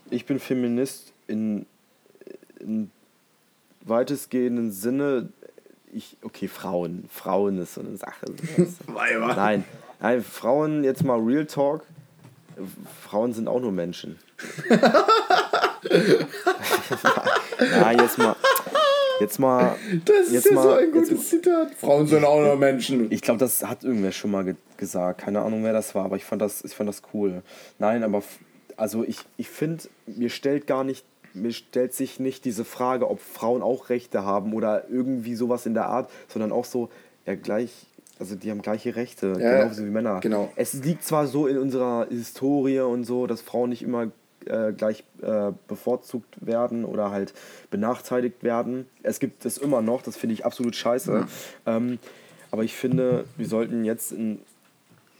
[0.10, 1.66] Ich bin Feminist in,
[2.62, 2.90] in
[3.82, 5.30] weitestgehenden Sinne.
[5.92, 7.06] Ich, okay, Frauen.
[7.12, 8.26] Frauen ist so eine Sache.
[8.88, 9.36] Weiber.
[9.36, 9.66] Nein,
[10.00, 11.84] nein, Frauen, jetzt mal Real Talk.
[13.06, 14.18] Frauen sind auch nur Menschen.
[17.60, 18.36] Nein, jetzt mal.
[19.20, 19.76] Jetzt mal.
[20.06, 21.74] Das ist jetzt ja mal, so ein jetzt, gutes Zitat.
[21.76, 23.12] Frauen sind auch nur Menschen.
[23.12, 25.20] Ich glaube, das hat irgendwer schon mal ge gesagt.
[25.22, 27.42] Keine Ahnung, wer das war, aber ich fand das, ich fand das cool.
[27.80, 28.24] Nein, aber
[28.78, 31.04] also ich, ich finde, mir stellt gar nicht,
[31.34, 35.74] mir stellt sich nicht diese Frage, ob Frauen auch Rechte haben oder irgendwie sowas in
[35.74, 36.88] der Art, sondern auch so,
[37.26, 37.72] ja, gleich,
[38.20, 40.22] also die haben gleiche Rechte, Ja, genauso wie Männer.
[40.22, 40.50] genau.
[40.56, 44.08] Es liegt zwar so in unserer Historie und so, dass Frauen nicht immer
[44.46, 47.34] äh, gleich äh, bevorzugt werden oder halt
[47.72, 48.86] benachteiligt werden.
[49.04, 51.26] Es gibt es immer noch, das finde ich absolut scheiße.
[51.66, 52.00] Ähm,
[52.52, 54.40] aber ich finde, wir sollten jetzt, in,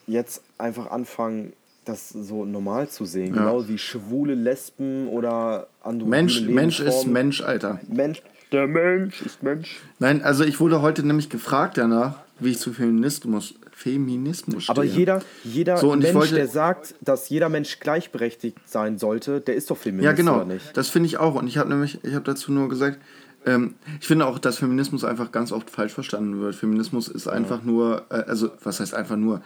[0.08, 1.54] jetzt einfach anfangen,
[1.86, 3.36] das so normal zu sehen.
[3.36, 3.42] Ja.
[3.42, 7.80] Genau wie schwule Lesben oder andere Mensch, Mensch ist Mensch, Alter.
[7.88, 8.22] Mensch.
[8.52, 9.80] Der Mensch ist Mensch.
[10.00, 13.54] Nein, also ich wurde heute nämlich gefragt danach, wie ich zu Feminismus,
[13.84, 14.74] Feminismus stehe.
[14.76, 19.56] Aber jeder, jeder So, Mensch, wollte- der sagt, dass jeder Mensch gleichberechtigt sein sollte, der
[19.56, 20.36] ist doch Feminist, Ja, genau.
[20.38, 20.76] oder nicht?
[20.76, 21.36] Das finde ich auch.
[21.36, 23.00] Und ich habe nämlich, ich habe dazu nur gesagt,
[23.46, 26.56] ähm, ich finde auch, dass Feminismus einfach ganz oft falsch verstanden wird.
[26.56, 29.42] Feminismus ist einfach nur, äh, also was heißt einfach nur?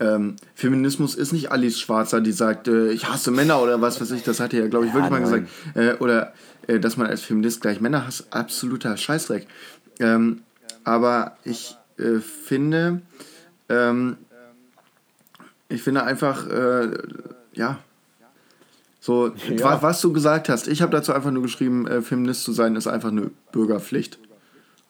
[0.00, 4.10] Ähm, Feminismus ist nicht Alice Schwarzer, die sagt, äh, ich hasse Männer oder was weiß
[4.12, 5.46] ich, das hat er ja, glaube ich, Ja, wirklich mal nein.
[5.74, 5.76] gesagt.
[6.00, 6.32] Äh, oder
[6.66, 9.46] äh, dass man als Feminist gleich Männer hasst, absoluter Scheißdreck.
[10.00, 10.40] Ähm,
[10.82, 13.02] aber ich äh, finde,
[13.70, 14.16] ähm,
[15.68, 16.90] ich finde einfach, äh,
[17.54, 17.78] ja,
[19.00, 19.60] so, Ja.
[19.64, 22.76] wa- was du gesagt hast, ich habe dazu einfach nur geschrieben, äh, Feminist zu sein
[22.76, 24.18] ist einfach eine Bürgerpflicht.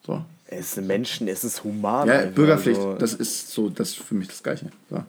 [0.05, 0.25] So.
[0.47, 2.07] Es ist Menschen, es ist human.
[2.09, 4.69] Ja, Bürgerpflicht, also- das ist so, das ist für mich das Gleiche.
[4.89, 5.03] So.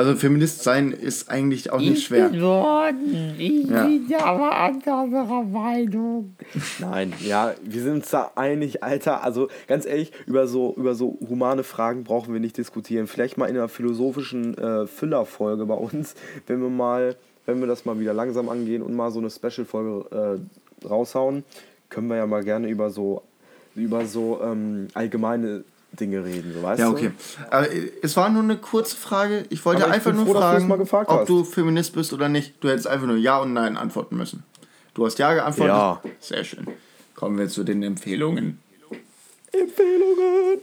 [0.00, 2.32] Also Feminist sein ist eigentlich auch nicht schwer.
[2.40, 3.34] worden.
[3.36, 3.84] Ich Ja.
[3.84, 6.36] bin aber anderer Meinung.
[6.78, 9.22] Nein, ja, wir sind uns da einig, Alter.
[9.22, 13.08] Also ganz ehrlich, über so, über so humane Fragen brauchen wir nicht diskutieren.
[13.08, 16.14] Vielleicht mal in einer philosophischen äh, Füllerfolge bei uns,
[16.46, 20.40] wenn wir mal, wenn wir das mal wieder langsam angehen und mal so eine Special-Folge
[20.82, 21.44] äh, raushauen,
[21.90, 23.20] können wir ja mal gerne über so,
[23.76, 25.62] über so ähm, allgemeine
[25.98, 26.92] Dinge reden, so weißt Ja, du?
[26.92, 27.10] okay.
[27.50, 29.44] Aber äh, es war nur eine kurze Frage.
[29.50, 31.28] Ich wollte ich einfach nur froh, du fragen, ob hast.
[31.28, 32.54] du Feminist bist oder nicht.
[32.62, 34.44] Du hättest einfach nur Ja und Nein antworten müssen.
[34.94, 35.74] Du hast Ja geantwortet.
[35.74, 36.00] Ja.
[36.20, 36.66] Sehr schön.
[37.14, 38.58] Kommen wir zu den Empfehlungen.
[39.52, 40.60] Empfehlungen.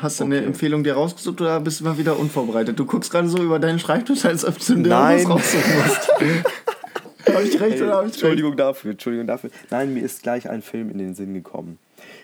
[0.00, 0.46] Hast du eine Okay.
[0.46, 2.78] Empfehlung dir rausgesucht oder bist du mal wieder unvorbereitet?
[2.78, 5.24] Du guckst gerade so über deinen Schreibtisch, als ob du dir Nein.
[5.24, 6.08] was raussuchen musst.
[7.34, 8.14] habe ich recht oder habe ich recht?
[8.14, 9.50] Entschuldigung dafür, Entschuldigung dafür.
[9.70, 11.78] Nein, mir ist gleich ein Film in den Sinn gekommen.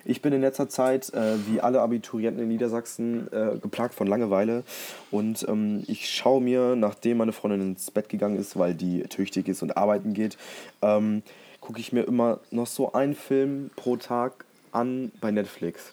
[0.05, 4.65] Ich bin in letzter Zeit, äh, wie alle Abiturienten in Niedersachsen, äh, geplagt von Langeweile.
[5.11, 9.49] Und ähm, ich schaue mir, nachdem meine Freundin ins Bett gegangen ist, weil die tüchtig
[9.49, 10.37] ist und arbeiten geht,
[10.83, 11.23] ähm,
[11.61, 15.93] gucke ich mir immer noch so einen Film pro Tag an bei Netflix.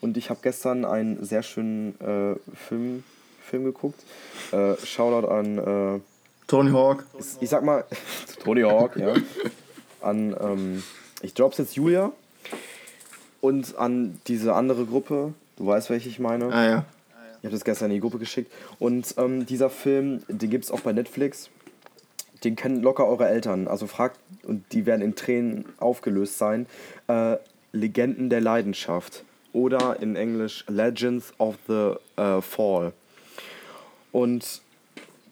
[0.00, 3.04] Und ich habe gestern einen sehr schönen äh, Film,
[3.44, 4.02] Film geguckt.
[4.50, 6.00] Äh, Shoutout an, äh,
[6.48, 7.06] Tony Hawk.
[7.40, 7.84] ich sag mal,
[8.42, 9.14] Tony Hawk, ja.
[10.00, 10.82] An, ähm,
[11.22, 12.12] ich drop's jetzt Julia.
[13.42, 15.34] Und an diese andere Gruppe.
[15.56, 16.46] Du weißt, welche ich meine.
[16.46, 16.84] Ah ja.
[17.40, 18.52] Ich habe das gestern in die Gruppe geschickt.
[18.78, 21.50] Und ähm, dieser Film, den gibt es auch bei Netflix.
[22.44, 23.66] Den kennen locker eure Eltern.
[23.66, 26.66] Also fragt, und die werden in Tränen aufgelöst sein.
[27.08, 27.36] Äh,
[27.72, 29.24] Legenden der Leidenschaft.
[29.52, 32.92] Oder in Englisch Legends of the äh, Fall.
[34.12, 34.62] Und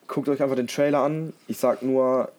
[0.09, 1.33] guckt euch einfach den Trailer an.
[1.47, 2.33] Ich sag nur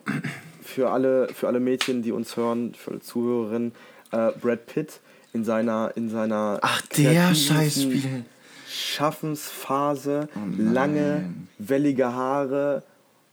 [0.61, 3.71] für alle, für alle Mädchen, die uns hören, für alle Zuhörerinnen,
[4.11, 4.99] äh, Brad Pitt
[5.33, 8.25] in seiner, in seiner Ach, der Scheißspiel.
[8.67, 11.25] Schaffensphase, lange,
[11.57, 12.83] wellige Haare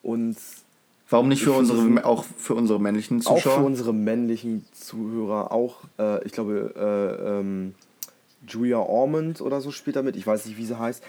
[0.02, 0.36] und
[1.10, 3.64] Warum nicht für unsere, das auch für unsere männlichen auch für Zuschauer?
[3.64, 7.74] unsere männlichen Zuhörer auch, äh, ich glaube, äh, ähm,
[8.46, 11.02] Julia Ormond oder so spielt damit, ich weiß nicht, wie sie heißt.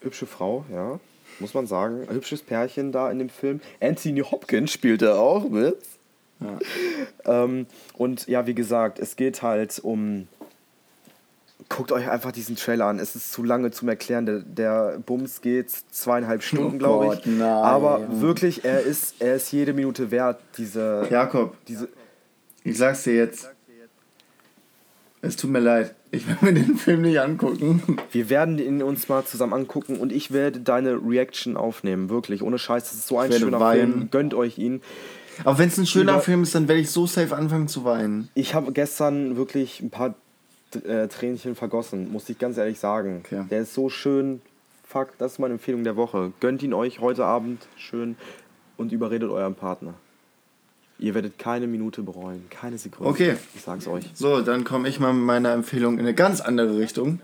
[0.00, 1.00] Hübsche Frau, ja,
[1.38, 2.06] muss man sagen.
[2.08, 3.60] Hübsches Pärchen da in dem Film.
[3.80, 5.76] Anthony Hopkins spielt er auch mit.
[7.24, 10.28] Ähm, und ja, wie gesagt, es geht halt um.
[11.68, 12.98] Guckt euch einfach diesen Trailer an.
[12.98, 14.24] Es ist zu lange zum Erklären.
[14.24, 17.26] Der, der Bums geht zweieinhalb Stunden, Oh glaube Gott, ich.
[17.26, 17.42] nein.
[17.42, 20.40] Aber wirklich, er ist, er ist jede Minute wert.
[20.56, 21.88] Diese, Jakob, diese,
[22.64, 23.50] ich sag's dir jetzt.
[25.20, 25.94] Es tut mir leid.
[26.10, 27.98] Ich will mir den Film nicht angucken.
[28.12, 32.08] wir werden ihn uns mal zusammen angucken und ich werde deine Reaction aufnehmen.
[32.08, 32.84] Wirklich, ohh Scheiß.
[32.84, 33.92] Das ist so ein werde schöner weinen.
[33.92, 34.10] Film.
[34.10, 34.80] Gönnt euch ihn.
[35.44, 37.84] Aber wenn es ein schöner Über- Film ist, dann werde ich so safe anfangen zu
[37.84, 38.28] weinen.
[38.34, 40.14] Ich habe gestern wirklich ein paar
[40.84, 43.22] äh, Tränchen vergossen, muss ich ganz ehrlich sagen.
[43.24, 43.44] Okay.
[43.50, 44.40] Der ist so schön.
[44.84, 46.32] Fuck, das ist meine Empfehlung der Woche.
[46.40, 48.16] Gönnt ihn euch heute Abend schön
[48.76, 49.94] und überredet euren Partner.
[50.98, 53.08] Ihr werdet keine Minute bereuen, keine Sekunde.
[53.10, 53.36] Okay.
[53.54, 54.04] Ich sag's euch.
[54.14, 57.20] So, dann komme ich mal mit meiner Empfehlung in eine ganz andere Richtung.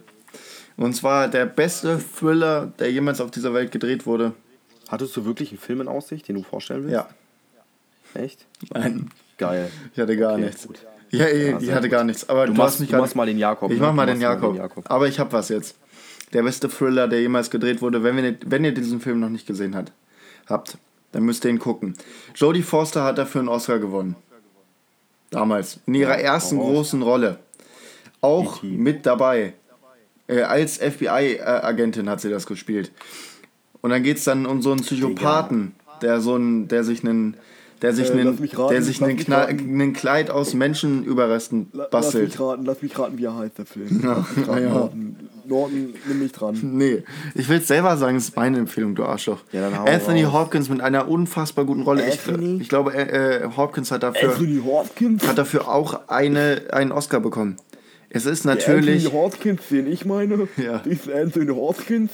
[0.77, 4.33] Und zwar der beste Thriller, der jemals auf dieser Welt gedreht wurde.
[4.89, 6.95] Hattest du wirklich einen Film in Aussicht, den du vorstellen willst?
[6.95, 7.09] Ja.
[8.15, 8.47] Echt?
[8.73, 9.71] Nein, Geil.
[9.93, 10.67] ich hatte gar Okay, nichts.
[10.67, 10.79] gut.
[11.11, 11.91] Ja, eh, Ja, ich hatte gut.
[11.91, 12.29] gar nichts.
[12.29, 13.71] Aber Du, du, machst, mich du machst mal den Jakob.
[13.71, 14.85] Ich mach mal den machst Jakob.
[14.91, 15.77] Aber ich hab was jetzt.
[16.33, 18.03] Der beste Thriller, der jemals gedreht wurde.
[18.03, 19.93] Wenn, wir wenn ihr diesen Film noch nicht gesehen habt,
[20.49, 20.79] habt,
[21.13, 21.95] dann müsst ihr ihn gucken.
[22.35, 24.17] Jodie Foster hat dafür einen Oscar gewonnen.
[25.31, 25.81] Damals.
[25.87, 26.67] In ihrer ersten raus.
[26.71, 27.39] großen Rolle.
[28.21, 28.77] Auch E.T..
[28.77, 29.55] mit dabei.
[30.27, 32.91] Äh, als FBI-Agentin hat sie das gespielt.
[33.81, 37.37] Und dann geht es dann um so einen Psychopathen, der so ein, der sich einen,
[37.85, 39.59] der sich Äh, einen, lass mich raten, der sich lass einen, mich Kna- raten.
[39.81, 42.39] einen Kleid aus Menschenüberresten bastelt.
[42.41, 44.01] raten, lass mich raten, wie er heißt, der Film.
[44.03, 44.69] Lass mich raten, Ja.
[44.71, 45.17] Norton,
[45.47, 46.59] Norton, nimm mich dran.
[46.63, 47.03] Nee,
[47.35, 49.41] ich will es selber sagen, es ist meine Empfehlung, du Arschloch.
[49.53, 50.33] Ja, Anthony raus.
[50.33, 52.03] Hopkins mit einer unfassbar guten Rolle.
[52.09, 52.59] Ich, Anthony?
[52.61, 55.27] ich glaube, äh, äh, Hopkins hat dafür, Hopkins?
[55.27, 57.57] hat dafür auch eine, einen Oscar bekommen.
[58.11, 59.13] Es ist natürlich.
[59.13, 60.49] Hopkins, den ich meine.
[60.57, 60.79] Ja.
[60.85, 62.13] Ist Anthony Hopkins.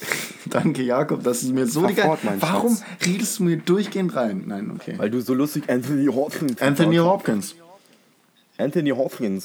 [0.46, 2.84] Danke, Jakob, das ist mir so die Warum Schatz.
[3.04, 4.44] redest du mir durchgehend rein?
[4.46, 4.94] Nein, okay.
[4.96, 6.60] Weil du so lustig Anthony Hopkins.
[6.60, 7.54] Anthony Hopkins.
[8.56, 9.44] Anthony Hopkins.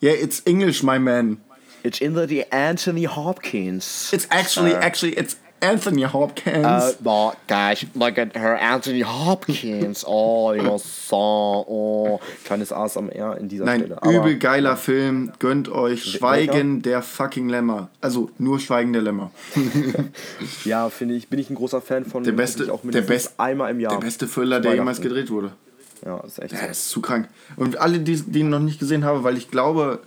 [0.00, 1.38] Yeah, it's English, my man.
[1.82, 4.10] It's in the Anthony Hopkins.
[4.12, 6.96] It's actually, actually, it's Anthony Hopkins.
[7.04, 10.04] Oh, gosh, look at her, Anthony Hopkins.
[10.06, 11.16] Oh, you're so.
[11.16, 12.20] Oh.
[12.44, 14.02] Kleines Aas am R in dieser Nein, Stelle.
[14.02, 15.32] Aber übel geiler Film.
[15.38, 17.88] Gönnt euch Schweigen der fucking Lämmer.
[18.00, 19.30] Also nur Schweigen der Lämmer.
[20.64, 22.22] Ja, finde ich, bin ich ein großer Fan von.
[22.24, 23.92] Der beste- auch der best- einmal im Jahr.
[23.92, 25.52] Der beste Thriller, der jemals gedreht wurde.
[26.04, 27.28] Ja, ist echt Ja, das ist zu krank.
[27.56, 30.00] Und alle, die, die ihn noch nicht gesehen haben, weil ich glaube,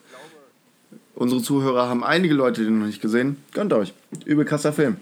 [1.16, 3.38] unsere Zuhörer haben einige Leute den noch nicht gesehen.
[3.54, 3.94] Gönnt euch.
[4.26, 4.98] Übel krasser Film.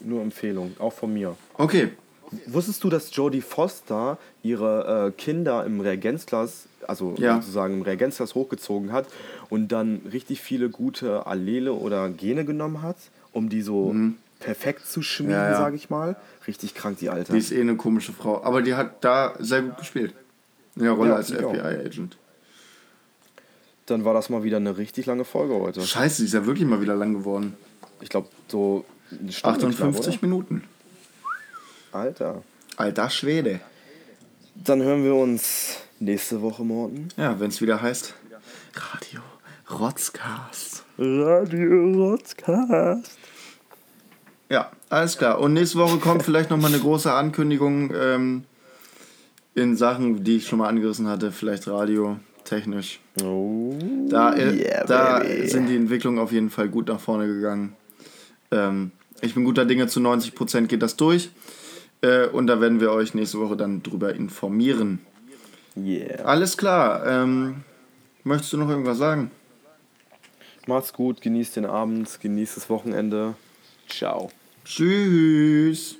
[0.00, 1.36] Nur Empfehlung, auch von mir.
[1.54, 1.90] Okay.
[2.46, 7.34] Wusstest du, dass Jodie Foster ihre äh, Kinder im Reagenzglas, also Ja.
[7.36, 9.06] sozusagen im Reagenzglas hochgezogen hat
[9.48, 12.96] und dann richtig viele gute Allele oder Gene genommen hat,
[13.32, 13.94] um die so
[14.38, 15.42] perfekt zu schmieden, Mhm.
[15.42, 15.56] Ja, ja.
[15.58, 16.16] sage ich mal?
[16.46, 17.32] Richtig krank, die Alte.
[17.32, 18.42] Die ist eh eine komische Frau.
[18.44, 20.14] Aber die hat da sehr gut gespielt.
[20.76, 21.30] In der Rolle als.
[21.32, 22.16] FBI-Agent.
[23.86, 25.80] Dann war das mal wieder eine richtig lange Folge heute.
[25.82, 27.54] Scheiße, die ist ja wirklich mal wieder lang geworden.
[28.00, 28.84] Ich glaube, so
[29.42, 30.64] 58 knapp, Minuten.
[31.92, 32.42] Alter.
[32.76, 33.60] Alter Schwede.
[34.54, 37.08] Dann hören wir uns nächste Woche, Morten.
[37.16, 38.14] Ja, wenn es wieder heißt
[38.74, 39.20] Radio
[39.70, 40.84] Rotzcast.
[40.98, 43.18] Radio Rotzcast.
[44.48, 45.40] Ja, alles klar.
[45.40, 48.44] Und nächste Woche kommt vielleicht nochmal eine große Ankündigung ähm,
[49.54, 51.30] in Sachen, die ich schon mal angerissen hatte.
[51.30, 53.00] Vielleicht Radio, technisch.
[53.22, 53.76] Oh.
[54.08, 55.48] Da, äh, yeah, da baby.
[55.48, 57.76] sind die Entwicklungen auf jeden Fall gut nach vorne gegangen.
[58.50, 58.90] Ähm,
[59.22, 61.30] ich bin guter Dinge, zu 90% geht das durch.
[62.02, 65.00] Äh, und da werden wir euch nächste Woche dann drüber informieren.
[65.76, 66.24] Yeah.
[66.24, 67.06] Alles klar.
[67.06, 67.64] Ähm,
[68.24, 69.30] möchtest du noch irgendwas sagen?
[70.66, 73.34] Macht's gut, genießt den Abend, genießt das Wochenende.
[73.88, 74.30] Ciao.
[74.64, 75.99] Tschüss.